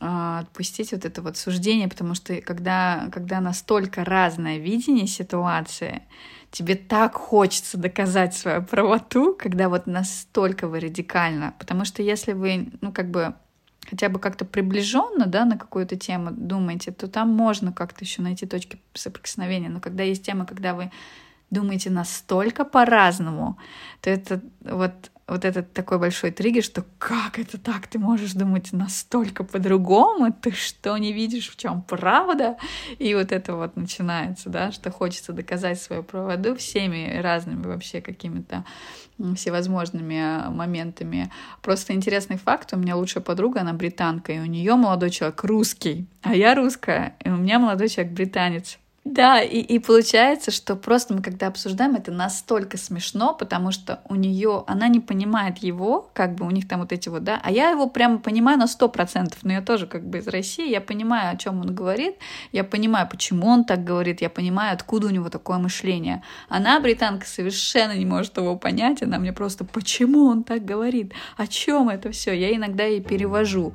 а, 0.00 0.40
отпустить 0.40 0.92
вот 0.92 1.04
это 1.04 1.22
вот 1.22 1.36
суждение, 1.36 1.88
потому 1.88 2.14
что 2.14 2.40
когда, 2.40 3.08
когда 3.12 3.40
настолько 3.40 4.04
разное 4.04 4.58
видение 4.58 5.06
ситуации, 5.06 6.02
тебе 6.50 6.74
так 6.74 7.14
хочется 7.14 7.78
доказать 7.78 8.34
свою 8.34 8.62
правоту, 8.62 9.36
когда 9.38 9.68
вот 9.68 9.86
настолько 9.86 10.66
вы 10.66 10.80
радикально, 10.80 11.54
потому 11.58 11.84
что 11.84 12.02
если 12.02 12.32
вы, 12.32 12.72
ну, 12.80 12.92
как 12.92 13.10
бы 13.10 13.34
хотя 13.88 14.08
бы 14.08 14.18
как-то 14.18 14.44
приближенно, 14.44 15.26
да, 15.26 15.44
на 15.44 15.56
какую-то 15.56 15.96
тему 15.96 16.30
думаете, 16.30 16.92
то 16.92 17.08
там 17.08 17.30
можно 17.30 17.72
как-то 17.72 18.04
еще 18.04 18.22
найти 18.22 18.46
точки 18.46 18.80
соприкосновения. 18.94 19.68
Но 19.68 19.80
когда 19.80 20.02
есть 20.02 20.24
темы, 20.24 20.46
когда 20.46 20.74
вы 20.74 20.90
думаете 21.50 21.90
настолько 21.90 22.64
по-разному, 22.64 23.58
то 24.00 24.10
это 24.10 24.42
вот 24.60 25.10
вот 25.28 25.44
этот 25.44 25.72
такой 25.72 25.98
большой 25.98 26.30
триггер, 26.30 26.62
что 26.62 26.84
как 26.98 27.38
это 27.38 27.58
так, 27.58 27.88
ты 27.88 27.98
можешь 27.98 28.32
думать 28.32 28.72
настолько 28.72 29.42
по-другому, 29.42 30.32
ты 30.32 30.52
что, 30.52 30.96
не 30.98 31.12
видишь, 31.12 31.50
в 31.50 31.56
чем 31.56 31.82
правда? 31.82 32.56
И 32.98 33.12
вот 33.14 33.32
это 33.32 33.56
вот 33.56 33.76
начинается, 33.76 34.50
да, 34.50 34.70
что 34.70 34.90
хочется 34.90 35.32
доказать 35.32 35.80
свою 35.80 36.04
правоту 36.04 36.54
всеми 36.54 37.18
разными 37.20 37.66
вообще 37.66 38.00
какими-то 38.00 38.64
всевозможными 39.34 40.48
моментами. 40.50 41.32
Просто 41.60 41.92
интересный 41.94 42.36
факт, 42.36 42.72
у 42.72 42.76
меня 42.76 42.96
лучшая 42.96 43.24
подруга, 43.24 43.62
она 43.62 43.72
британка, 43.72 44.32
и 44.32 44.38
у 44.38 44.44
нее 44.44 44.76
молодой 44.76 45.10
человек 45.10 45.42
русский, 45.42 46.06
а 46.22 46.34
я 46.34 46.54
русская, 46.54 47.16
и 47.24 47.30
у 47.30 47.36
меня 47.36 47.58
молодой 47.58 47.88
человек 47.88 48.12
британец. 48.12 48.78
Да, 49.06 49.40
и, 49.40 49.60
и 49.60 49.78
получается, 49.78 50.50
что 50.50 50.74
просто 50.74 51.14
мы 51.14 51.22
когда 51.22 51.46
обсуждаем, 51.46 51.94
это 51.94 52.10
настолько 52.10 52.76
смешно, 52.76 53.34
потому 53.34 53.70
что 53.70 54.00
у 54.08 54.16
нее, 54.16 54.64
она 54.66 54.88
не 54.88 54.98
понимает 54.98 55.58
его, 55.58 56.10
как 56.12 56.34
бы 56.34 56.44
у 56.44 56.50
них 56.50 56.66
там 56.66 56.80
вот 56.80 56.90
эти 56.90 57.08
вот, 57.08 57.22
да, 57.22 57.40
а 57.44 57.52
я 57.52 57.70
его 57.70 57.88
прямо 57.88 58.18
понимаю 58.18 58.58
на 58.58 58.66
сто 58.66 58.88
процентов, 58.88 59.38
но 59.44 59.52
я 59.52 59.62
тоже 59.62 59.86
как 59.86 60.04
бы 60.04 60.18
из 60.18 60.26
России, 60.26 60.68
я 60.68 60.80
понимаю, 60.80 61.32
о 61.32 61.36
чем 61.36 61.60
он 61.60 61.72
говорит, 61.72 62.16
я 62.50 62.64
понимаю, 62.64 63.08
почему 63.08 63.46
он 63.46 63.64
так 63.64 63.84
говорит, 63.84 64.22
я 64.22 64.28
понимаю, 64.28 64.74
откуда 64.74 65.06
у 65.06 65.10
него 65.10 65.28
такое 65.28 65.58
мышление. 65.58 66.24
Она, 66.48 66.80
британка, 66.80 67.28
совершенно 67.28 67.96
не 67.96 68.06
может 68.06 68.36
его 68.38 68.56
понять, 68.56 69.04
она 69.04 69.20
мне 69.20 69.32
просто, 69.32 69.64
почему 69.64 70.24
он 70.24 70.42
так 70.42 70.64
говорит, 70.64 71.12
о 71.36 71.46
чем 71.46 71.90
это 71.90 72.10
все, 72.10 72.32
я 72.32 72.52
иногда 72.52 72.88
и 72.88 73.00
перевожу. 73.00 73.72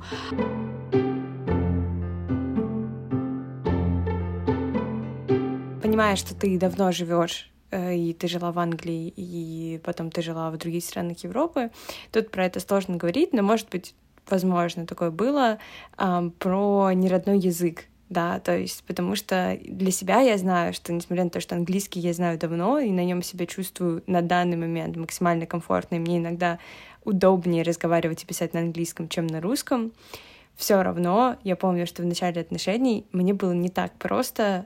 Понимая, 5.92 6.16
что 6.16 6.34
ты 6.34 6.58
давно 6.58 6.90
живешь 6.90 7.50
э, 7.70 7.94
и 7.94 8.14
ты 8.14 8.26
жила 8.26 8.50
в 8.50 8.58
Англии, 8.58 9.12
и 9.14 9.78
потом 9.84 10.10
ты 10.10 10.22
жила 10.22 10.50
в 10.50 10.56
других 10.56 10.82
странах 10.82 11.18
Европы. 11.18 11.70
Тут 12.10 12.30
про 12.30 12.46
это 12.46 12.60
сложно 12.60 12.96
говорить, 12.96 13.34
но, 13.34 13.42
может 13.42 13.68
быть, 13.68 13.94
возможно, 14.26 14.86
такое 14.86 15.10
было 15.10 15.58
э, 15.98 16.30
про 16.38 16.92
неродной 16.94 17.38
язык. 17.38 17.84
Да, 18.08 18.40
то 18.40 18.56
есть, 18.56 18.84
потому 18.84 19.16
что 19.16 19.58
для 19.62 19.90
себя 19.90 20.20
я 20.20 20.38
знаю, 20.38 20.72
что, 20.72 20.94
несмотря 20.94 21.24
на 21.24 21.30
то, 21.30 21.40
что 21.40 21.56
английский 21.56 22.00
я 22.00 22.14
знаю 22.14 22.38
давно, 22.38 22.78
и 22.78 22.90
на 22.90 23.04
нем 23.04 23.22
себя 23.22 23.44
чувствую 23.44 24.02
на 24.06 24.22
данный 24.22 24.56
момент 24.56 24.96
максимально 24.96 25.44
комфортно, 25.44 25.96
и 25.96 25.98
мне 25.98 26.16
иногда 26.16 26.58
удобнее 27.04 27.64
разговаривать 27.64 28.22
и 28.22 28.26
писать 28.26 28.54
на 28.54 28.60
английском, 28.60 29.10
чем 29.10 29.26
на 29.26 29.42
русском, 29.42 29.92
все 30.56 30.82
равно 30.82 31.36
я 31.44 31.54
помню, 31.54 31.86
что 31.86 32.02
в 32.02 32.06
начале 32.06 32.40
отношений 32.40 33.06
мне 33.12 33.34
было 33.34 33.52
не 33.52 33.68
так 33.68 33.92
просто 33.98 34.64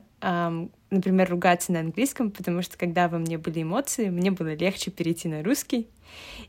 например, 0.90 1.30
ругаться 1.30 1.72
на 1.72 1.80
английском, 1.80 2.30
потому 2.30 2.62
что 2.62 2.76
когда 2.76 3.08
во 3.08 3.18
мне 3.18 3.38
были 3.38 3.62
эмоции, 3.62 4.08
мне 4.10 4.30
было 4.30 4.54
легче 4.54 4.90
перейти 4.90 5.28
на 5.28 5.42
русский. 5.42 5.88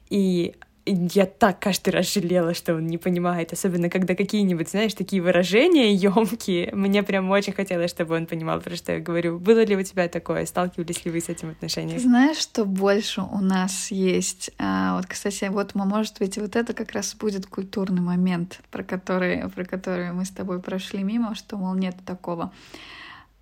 И 0.09 0.55
я 0.87 1.25
так 1.25 1.59
каждый 1.59 1.89
раз 1.89 2.13
жалела, 2.13 2.53
что 2.53 2.75
он 2.75 2.87
не 2.87 2.97
понимает, 2.97 3.51
особенно 3.51 3.89
когда 3.89 4.15
какие-нибудь, 4.15 4.69
знаешь, 4.69 4.93
такие 4.93 5.21
выражения 5.21 5.93
емкие. 5.93 6.73
Мне 6.73 7.03
прям 7.03 7.29
очень 7.29 7.53
хотелось, 7.53 7.91
чтобы 7.91 8.15
он 8.15 8.25
понимал, 8.25 8.61
про 8.61 8.75
что 8.75 8.93
я 8.93 8.99
говорю. 8.99 9.37
Было 9.37 9.63
ли 9.63 9.75
у 9.75 9.83
тебя 9.83 10.07
такое? 10.07 10.45
Сталкивались 10.45 11.03
ли 11.05 11.11
вы 11.11 11.19
с 11.19 11.29
этим 11.29 11.49
отношением? 11.49 11.99
знаешь, 11.99 12.37
что 12.37 12.65
больше 12.65 13.21
у 13.21 13.39
нас 13.39 13.91
есть? 13.91 14.51
А, 14.57 14.95
вот, 14.95 15.05
кстати, 15.07 15.45
вот, 15.45 15.75
может 15.75 16.19
быть, 16.19 16.37
вот 16.37 16.55
это 16.55 16.73
как 16.73 16.93
раз 16.93 17.15
будет 17.15 17.47
культурный 17.47 18.01
момент, 18.01 18.61
про 18.71 18.83
который, 18.83 19.49
про 19.49 19.65
который 19.65 20.13
мы 20.13 20.25
с 20.25 20.29
тобой 20.29 20.61
прошли 20.61 21.03
мимо, 21.03 21.35
что, 21.35 21.57
мол, 21.57 21.75
нет 21.75 21.95
такого. 22.05 22.51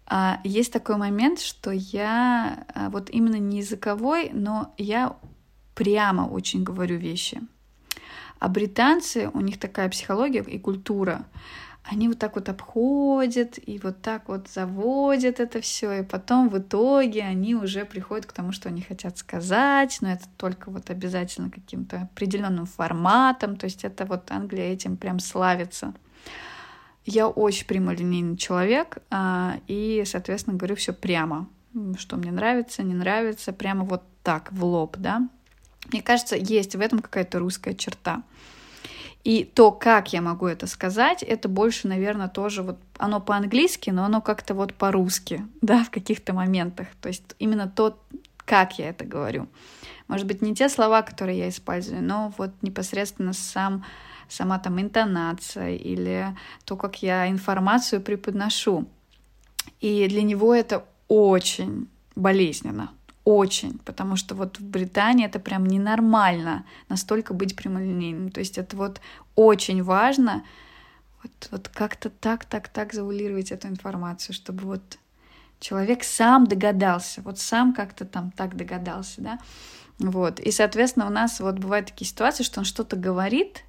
А, 0.07 0.39
есть 0.43 0.71
такой 0.71 0.97
момент, 0.97 1.39
что 1.39 1.71
я 1.71 2.65
а, 2.73 2.89
вот 2.89 3.09
именно 3.09 3.37
не 3.37 3.57
языковой, 3.57 4.29
но 4.33 4.73
я 4.77 5.15
прямо 5.73 6.23
очень 6.23 6.63
говорю 6.63 6.97
вещи. 6.97 7.41
А 8.39 8.47
британцы, 8.47 9.29
у 9.33 9.41
них 9.41 9.59
такая 9.59 9.89
психология 9.89 10.41
и 10.41 10.59
культура, 10.59 11.25
они 11.83 12.07
вот 12.07 12.17
так 12.17 12.35
вот 12.35 12.49
обходят 12.49 13.59
и 13.63 13.79
вот 13.79 14.01
так 14.01 14.27
вот 14.27 14.49
заводят 14.49 15.39
это 15.39 15.61
все, 15.61 15.99
и 15.99 16.03
потом 16.03 16.49
в 16.49 16.57
итоге 16.57 17.23
они 17.23 17.53
уже 17.55 17.85
приходят 17.85 18.25
к 18.25 18.33
тому, 18.33 18.51
что 18.51 18.69
они 18.69 18.81
хотят 18.81 19.17
сказать, 19.19 19.99
но 20.01 20.11
это 20.11 20.25
только 20.37 20.71
вот 20.71 20.89
обязательно 20.89 21.51
каким-то 21.51 22.09
определенным 22.13 22.65
форматом, 22.65 23.55
то 23.55 23.65
есть 23.65 23.83
это 23.83 24.05
вот 24.05 24.31
Англия 24.31 24.73
этим 24.73 24.97
прям 24.97 25.19
славится. 25.19 25.93
Я 27.05 27.27
очень 27.27 27.67
прямолинейный 27.67 28.37
человек, 28.37 28.97
а, 29.09 29.57
и, 29.67 30.03
соответственно, 30.05 30.57
говорю 30.57 30.75
все 30.75 30.93
прямо, 30.93 31.47
что 31.97 32.17
мне 32.17 32.31
нравится, 32.31 32.83
не 32.83 32.93
нравится, 32.93 33.53
прямо 33.53 33.83
вот 33.83 34.03
так, 34.23 34.51
в 34.51 34.63
лоб, 34.63 34.97
да. 34.97 35.27
Мне 35.91 36.01
кажется, 36.01 36.35
есть 36.35 36.75
в 36.75 36.81
этом 36.81 36.99
какая-то 36.99 37.39
русская 37.39 37.75
черта. 37.75 38.23
И 39.23 39.43
то, 39.43 39.71
как 39.71 40.13
я 40.13 40.21
могу 40.21 40.45
это 40.45 40.67
сказать, 40.67 41.23
это 41.23 41.49
больше, 41.49 41.87
наверное, 41.87 42.27
тоже 42.27 42.61
вот 42.61 42.77
оно 42.97 43.19
по-английски, 43.19 43.89
но 43.89 44.05
оно 44.05 44.21
как-то 44.21 44.53
вот 44.53 44.73
по-русски, 44.73 45.45
да, 45.61 45.83
в 45.83 45.89
каких-то 45.89 46.33
моментах. 46.33 46.87
То 47.01 47.09
есть 47.09 47.23
именно 47.39 47.67
то, 47.67 47.99
как 48.45 48.77
я 48.77 48.89
это 48.89 49.03
говорю. 49.03 49.47
Может 50.07 50.27
быть, 50.27 50.43
не 50.43 50.53
те 50.53 50.69
слова, 50.69 51.01
которые 51.01 51.39
я 51.39 51.49
использую, 51.49 52.03
но 52.03 52.33
вот 52.37 52.51
непосредственно 52.61 53.33
сам, 53.33 53.83
сама 54.29 54.59
там 54.59 54.79
интонация 54.81 55.75
или 55.75 56.35
то, 56.65 56.75
как 56.75 57.01
я 57.01 57.29
информацию 57.29 58.01
преподношу. 58.01 58.87
И 59.81 60.07
для 60.07 60.21
него 60.21 60.53
это 60.53 60.85
очень 61.07 61.87
болезненно. 62.15 62.91
Очень, 63.23 63.79
потому 63.79 64.15
что 64.17 64.35
вот 64.35 64.59
в 64.59 64.63
Британии 64.63 65.25
это 65.25 65.39
прям 65.39 65.65
ненормально 65.65 66.63
настолько 66.89 67.33
быть 67.33 67.55
прямолинейным. 67.55 68.29
То 68.29 68.39
есть 68.39 68.57
это 68.57 68.77
вот 68.77 69.01
очень 69.35 69.81
важно 69.81 70.43
вот, 71.23 71.49
вот 71.51 71.69
как-то 71.69 72.09
так, 72.09 72.45
так, 72.45 72.67
так 72.67 72.93
заулировать 72.93 73.51
эту 73.51 73.67
информацию, 73.67 74.35
чтобы 74.35 74.65
вот 74.65 74.99
человек 75.59 76.03
сам 76.03 76.45
догадался, 76.45 77.21
вот 77.21 77.39
сам 77.39 77.73
как-то 77.73 78.05
там 78.05 78.31
так 78.31 78.55
догадался, 78.55 79.21
да. 79.21 79.39
Вот. 79.97 80.39
И, 80.39 80.51
соответственно, 80.51 81.07
у 81.07 81.09
нас 81.09 81.39
вот 81.39 81.57
бывают 81.57 81.87
такие 81.87 82.07
ситуации, 82.07 82.43
что 82.43 82.59
он 82.59 82.65
что-то 82.65 82.95
говорит, 82.95 83.63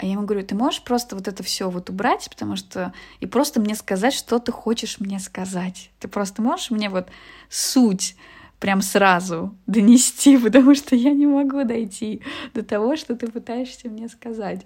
а 0.00 0.06
я 0.06 0.12
ему 0.12 0.24
говорю, 0.24 0.46
ты 0.46 0.54
можешь 0.54 0.82
просто 0.82 1.14
вот 1.14 1.28
это 1.28 1.42
все 1.42 1.68
вот 1.68 1.90
убрать, 1.90 2.26
потому 2.30 2.56
что 2.56 2.94
и 3.20 3.26
просто 3.26 3.60
мне 3.60 3.74
сказать, 3.74 4.14
что 4.14 4.38
ты 4.38 4.50
хочешь 4.50 4.98
мне 4.98 5.18
сказать. 5.18 5.90
Ты 5.98 6.08
просто 6.08 6.40
можешь 6.40 6.70
мне 6.70 6.88
вот 6.88 7.08
суть 7.50 8.16
прям 8.60 8.80
сразу 8.80 9.54
донести, 9.66 10.38
потому 10.42 10.74
что 10.74 10.96
я 10.96 11.10
не 11.10 11.26
могу 11.26 11.64
дойти 11.64 12.22
до 12.54 12.62
того, 12.62 12.96
что 12.96 13.14
ты 13.14 13.26
пытаешься 13.26 13.88
мне 13.88 14.08
сказать. 14.08 14.64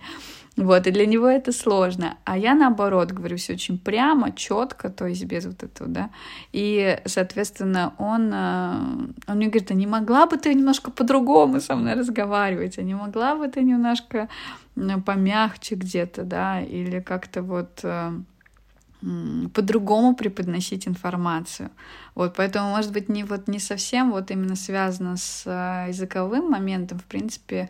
Вот, 0.57 0.87
и 0.87 0.93
для 0.93 1.07
него 1.07 1.27
это 1.27 1.51
сложно. 1.51 2.17
А 2.25 2.39
я 2.39 2.55
наоборот 2.55 3.11
говорю 3.11 3.37
все 3.37 3.55
очень 3.55 3.77
прямо, 3.77 4.31
четко, 4.31 4.89
то 4.89 5.07
есть 5.07 5.25
без 5.25 5.47
вот 5.47 5.65
этого, 5.65 5.91
да. 5.91 6.11
И, 6.53 7.01
соответственно, 7.07 7.93
он, 7.99 8.31
э, 8.33 8.73
он 9.27 9.37
мне 9.37 9.49
говорит, 9.49 9.73
а 9.73 9.75
не 9.75 9.89
могла 9.89 10.27
бы 10.27 10.37
ты 10.37 10.55
немножко 10.55 10.93
по-другому 10.93 11.61
со 11.61 11.75
мной 11.75 11.95
разговаривать, 11.95 12.79
а 12.79 12.83
не 12.83 12.95
могла 12.95 13.35
бы 13.35 13.49
ты 13.49 13.63
немножко 13.63 14.29
помягче 15.05 15.75
где-то, 15.75 16.25
да, 16.25 16.61
или 16.61 17.01
как-то 17.01 17.43
вот 17.43 17.81
э, 17.83 18.13
по-другому 19.53 20.15
преподносить 20.15 20.89
информацию. 20.89 21.71
Вот, 22.15 22.35
поэтому, 22.37 22.71
может 22.71 22.93
быть, 22.93 23.09
не, 23.09 23.25
вот, 23.25 23.49
не 23.49 23.59
совсем 23.59 24.11
вот 24.11 24.31
именно 24.31 24.57
связано 24.57 25.17
с 25.17 25.45
э, 25.47 25.89
языковым 25.89 26.51
моментом, 26.51 26.99
в 26.99 27.05
принципе, 27.05 27.69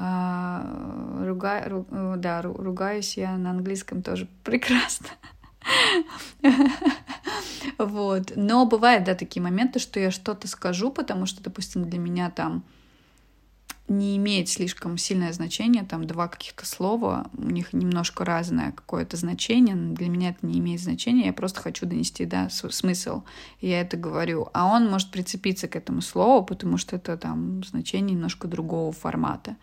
а, 0.00 1.24
руга, 1.26 1.68
ру, 1.68 1.86
э, 1.90 2.14
да, 2.18 2.40
ругаюсь 2.40 3.16
я 3.16 3.36
на 3.36 3.50
английском 3.50 4.02
тоже 4.02 4.28
прекрасно. 4.44 5.08
Вот. 7.78 8.32
Но 8.36 8.64
бывают, 8.64 9.04
да, 9.04 9.14
такие 9.14 9.42
моменты, 9.42 9.80
что 9.80 9.98
я 9.98 10.10
что-то 10.10 10.46
скажу, 10.48 10.90
потому 10.90 11.26
что, 11.26 11.42
допустим, 11.42 11.88
для 11.88 11.98
меня 11.98 12.30
там 12.30 12.62
не 13.88 14.16
имеет 14.16 14.48
слишком 14.48 14.98
сильное 14.98 15.32
значение, 15.32 15.82
там 15.82 16.06
два 16.06 16.28
каких-то 16.28 16.66
слова, 16.66 17.30
у 17.36 17.50
них 17.50 17.72
немножко 17.72 18.24
разное 18.24 18.72
какое-то 18.72 19.16
значение, 19.16 19.74
для 19.74 20.08
меня 20.08 20.30
это 20.30 20.46
не 20.46 20.58
имеет 20.58 20.80
значения, 20.80 21.26
я 21.26 21.32
просто 21.32 21.60
хочу 21.60 21.86
донести, 21.86 22.24
да, 22.26 22.48
смысл, 22.50 23.22
и 23.60 23.68
я 23.68 23.80
это 23.80 23.96
говорю. 23.96 24.48
А 24.52 24.66
он 24.66 24.90
может 24.90 25.10
прицепиться 25.10 25.68
к 25.68 25.76
этому 25.76 26.02
слову, 26.02 26.44
потому 26.44 26.76
что 26.76 26.96
это 26.96 27.16
там 27.16 27.64
значение 27.64 28.14
немножко 28.14 28.46
другого 28.46 28.92
формата. 28.92 29.56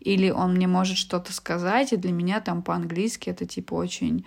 Или 0.00 0.30
он 0.30 0.54
мне 0.54 0.66
может 0.66 0.96
что-то 0.96 1.32
сказать, 1.32 1.92
и 1.92 1.96
для 1.96 2.12
меня 2.12 2.40
там 2.40 2.62
по-английски 2.62 3.30
это 3.30 3.46
типа 3.46 3.74
очень 3.74 4.24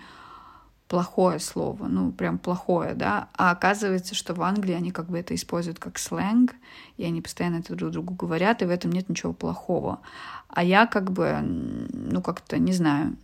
плохое 0.92 1.38
слово, 1.38 1.86
ну, 1.88 2.12
прям 2.12 2.36
плохое, 2.36 2.92
да, 2.92 3.28
а 3.34 3.50
оказывается, 3.50 4.14
что 4.14 4.34
в 4.34 4.42
Англии 4.42 4.74
они 4.74 4.90
как 4.90 5.06
бы 5.06 5.18
это 5.18 5.34
используют 5.34 5.78
как 5.78 5.98
сленг, 5.98 6.54
и 6.98 7.04
они 7.06 7.22
постоянно 7.22 7.60
это 7.60 7.74
друг 7.74 7.92
другу 7.92 8.12
говорят, 8.12 8.60
и 8.60 8.66
в 8.66 8.70
этом 8.70 8.92
нет 8.92 9.08
ничего 9.08 9.32
плохого. 9.32 10.00
А 10.48 10.62
я 10.62 10.86
как 10.86 11.10
бы, 11.10 11.38
ну, 11.40 12.20
как-то, 12.20 12.58
не 12.58 12.74
знаю, 12.74 13.16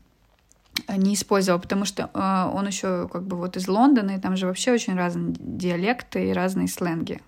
не 0.89 1.13
использовала, 1.13 1.61
потому 1.61 1.85
что 1.85 2.09
э, 2.15 2.51
он 2.57 2.67
еще 2.67 3.07
как 3.13 3.25
бы 3.25 3.37
вот 3.37 3.59
из 3.59 3.69
Лондона, 3.69 4.13
и 4.13 4.19
там 4.19 4.35
же 4.39 4.47
вообще 4.47 4.73
очень 4.73 4.95
разные 4.95 5.37
диалекты 5.39 6.31
и 6.31 6.33
разные 6.33 6.69
сленги. 6.69 7.21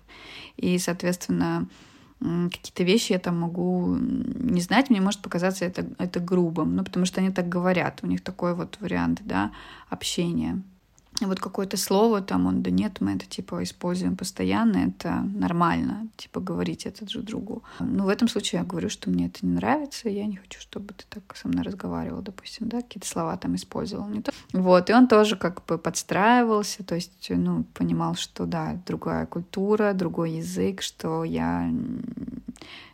И, 0.57 0.79
соответственно, 0.79 1.67
какие-то 2.21 2.83
вещи 2.83 3.13
я 3.13 3.19
там 3.19 3.39
могу 3.39 3.95
не 3.95 4.61
знать, 4.61 4.89
мне 4.89 5.01
может 5.01 5.21
показаться 5.21 5.65
это, 5.65 5.85
это 5.97 6.19
грубым, 6.19 6.75
ну, 6.75 6.83
потому 6.83 7.05
что 7.05 7.19
они 7.19 7.31
так 7.31 7.49
говорят, 7.49 7.99
у 8.03 8.07
них 8.07 8.21
такой 8.21 8.53
вот 8.53 8.77
вариант, 8.79 9.21
да, 9.25 9.51
общения 9.89 10.61
вот 11.27 11.39
какое-то 11.39 11.77
слово 11.77 12.21
там, 12.21 12.45
он, 12.45 12.61
да 12.61 12.71
нет, 12.71 13.01
мы 13.01 13.15
это 13.15 13.25
типа 13.25 13.63
используем 13.63 14.15
постоянно, 14.15 14.77
это 14.77 15.21
нормально, 15.33 16.07
типа 16.17 16.39
говорить 16.39 16.85
это 16.85 17.05
друг 17.05 17.23
другу. 17.25 17.63
Ну, 17.79 18.05
в 18.05 18.09
этом 18.09 18.27
случае 18.27 18.59
я 18.59 18.65
говорю, 18.65 18.89
что 18.89 19.09
мне 19.09 19.27
это 19.27 19.45
не 19.45 19.53
нравится, 19.53 20.09
я 20.09 20.25
не 20.25 20.37
хочу, 20.37 20.59
чтобы 20.59 20.93
ты 20.93 21.05
так 21.09 21.35
со 21.35 21.47
мной 21.47 21.63
разговаривал, 21.63 22.21
допустим, 22.21 22.69
да, 22.69 22.81
какие-то 22.81 23.07
слова 23.07 23.37
там 23.37 23.55
использовал. 23.55 24.07
Не 24.07 24.21
то. 24.21 24.31
Вот, 24.53 24.89
и 24.89 24.93
он 24.93 25.07
тоже 25.07 25.35
как 25.35 25.65
бы 25.65 25.77
подстраивался, 25.77 26.83
то 26.83 26.95
есть, 26.95 27.27
ну, 27.29 27.63
понимал, 27.73 28.15
что 28.15 28.45
да, 28.45 28.81
другая 28.85 29.25
культура, 29.25 29.93
другой 29.93 30.31
язык, 30.31 30.81
что 30.81 31.23
я 31.23 31.71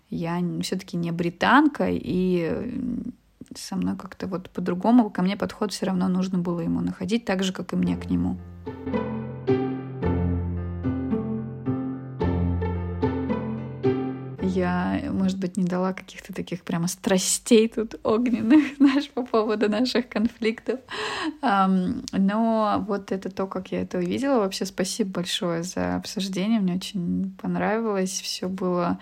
я 0.09 0.41
все-таки 0.61 0.95
не 0.97 1.11
британка, 1.11 1.87
и 1.89 2.71
со 3.55 3.75
мной 3.75 3.95
как-то 3.95 4.27
вот 4.27 4.49
по-другому, 4.49 5.09
ко 5.09 5.21
мне 5.21 5.37
подход 5.37 5.71
все 5.71 5.85
равно 5.85 6.07
нужно 6.07 6.37
было 6.37 6.59
ему 6.59 6.81
находить, 6.81 7.25
так 7.25 7.43
же, 7.43 7.53
как 7.53 7.73
и 7.73 7.75
мне 7.75 7.97
к 7.97 8.09
нему. 8.09 8.37
я, 14.57 15.01
может 15.11 15.37
быть, 15.37 15.57
не 15.57 15.65
дала 15.65 15.93
каких-то 15.93 16.33
таких 16.33 16.63
прямо 16.63 16.87
страстей 16.87 17.67
тут 17.67 17.95
огненных, 18.03 18.75
знаешь, 18.77 19.09
по 19.09 19.23
поводу 19.23 19.69
наших 19.69 20.09
конфликтов. 20.09 20.79
Но 21.41 22.85
вот 22.87 23.11
это 23.11 23.29
то, 23.29 23.47
как 23.47 23.71
я 23.71 23.81
это 23.81 23.99
увидела. 23.99 24.39
Вообще 24.39 24.65
спасибо 24.65 25.11
большое 25.11 25.63
за 25.63 25.95
обсуждение. 25.95 26.59
Мне 26.59 26.75
очень 26.75 27.35
понравилось. 27.41 28.19
Все 28.21 28.47
было 28.47 28.99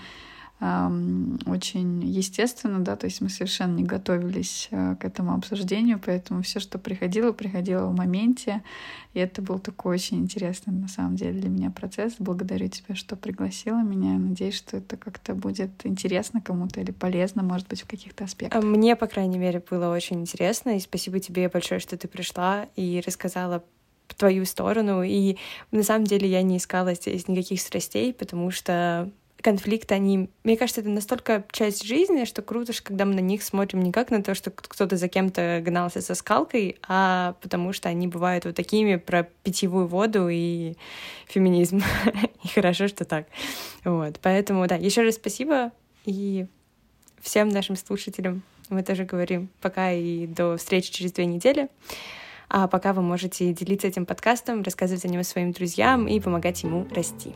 очень 0.60 2.02
естественно, 2.04 2.80
да, 2.80 2.96
то 2.96 3.06
есть 3.06 3.20
мы 3.20 3.30
совершенно 3.30 3.76
не 3.76 3.84
готовились 3.84 4.70
э, 4.72 4.96
к 4.96 5.04
этому 5.04 5.34
обсуждению, 5.34 6.00
поэтому 6.04 6.44
все, 6.44 6.62
что 6.62 6.80
приходило, 6.80 7.34
приходило 7.34 7.88
в 7.88 7.96
моменте, 7.96 8.63
и 9.13 9.20
это 9.20 9.41
был 9.41 9.60
такой 9.60 9.96
очень 9.96 10.20
интересный, 10.20 10.74
на 10.74 10.88
самом 10.88 11.18
деле, 11.18 11.41
для 11.41 11.50
меня 11.50 11.72
процесс. 11.72 12.15
Благодарю 12.20 12.70
тебя, 12.70 12.96
что 12.96 13.18
пригласила 13.18 13.82
меня. 13.84 14.18
Надеюсь, 14.18 14.56
что 14.56 14.78
это 14.78 14.96
как-то 14.96 15.36
будет 15.36 15.86
интересно 15.86 16.39
кому-то 16.41 16.80
или 16.80 16.91
полезно, 16.91 17.44
может 17.44 17.68
быть, 17.68 17.82
в 17.82 17.88
каких-то 17.88 18.24
аспектах. 18.24 18.63
Мне, 18.63 18.96
по 18.96 19.08
крайней 19.08 19.38
мере, 19.38 19.62
было 19.70 19.94
очень 19.94 20.22
интересно, 20.22 20.78
и 20.78 20.80
спасибо 20.80 21.20
тебе 21.20 21.50
большое, 21.50 21.82
что 21.82 21.98
ты 21.98 22.08
пришла 22.08 22.68
и 22.78 23.04
рассказала 23.06 23.62
твою 24.18 24.46
сторону. 24.46 25.04
И 25.04 25.38
на 25.72 25.84
самом 25.84 26.06
деле 26.06 26.30
я 26.30 26.41
не 26.41 26.58
искала 26.58 26.94
здесь 26.94 27.28
никаких 27.28 27.60
страстей, 27.60 28.13
потому 28.13 28.52
что 28.52 29.12
конфликты, 29.45 29.93
они, 29.93 30.31
мне 30.43 30.58
кажется, 30.58 30.81
это 30.81 30.89
настолько 30.89 31.45
часть 31.51 31.86
жизни, 31.86 32.25
что 32.25 32.41
круто, 32.41 32.73
что 32.73 32.81
когда 32.84 33.05
мы 33.05 33.13
на 33.13 33.19
них 33.19 33.43
смотрим 33.43 33.84
не 33.84 33.91
как 33.91 34.10
на 34.10 34.23
то, 34.23 34.34
что 34.34 34.49
кто-то 34.49 34.97
за 34.97 35.08
кем-то 35.08 35.62
гнался 35.63 36.01
со 36.01 36.15
скалкой, 36.15 36.77
а 36.88 37.36
потому 37.41 37.71
что 37.71 37.88
они 37.88 38.08
бывают 38.08 38.45
вот 38.45 38.55
такими 38.55 38.95
про 38.95 39.29
питьевую 39.43 39.86
воду 39.86 40.29
и 40.29 40.73
феминизм. 41.27 41.84
и 42.43 42.47
хорошо, 42.47 42.88
что 42.88 43.05
так. 43.05 43.27
Вот, 43.84 44.19
поэтому, 44.19 44.65
да, 44.65 44.77
еще 44.77 45.03
раз 45.03 45.13
спасибо 45.13 45.71
и 46.05 46.47
всем 47.21 47.49
нашим 47.49 47.75
слушателям 47.75 48.41
мы 48.69 48.81
тоже 48.81 49.05
говорим 49.05 49.49
пока 49.62 49.91
и 49.91 50.25
до 50.25 50.58
встречи 50.58 50.91
через 50.91 51.12
две 51.12 51.27
недели. 51.27 51.69
А 52.49 52.67
пока 52.67 52.93
вы 52.93 53.03
можете 53.03 53.53
делиться 53.53 53.88
этим 53.88 54.08
подкастом, 54.08 54.63
рассказывать 54.63 55.05
о 55.05 55.08
нем 55.08 55.23
своим 55.23 55.51
друзьям 55.51 56.08
и 56.08 56.19
помогать 56.19 56.63
ему 56.63 56.88
расти. 56.89 57.31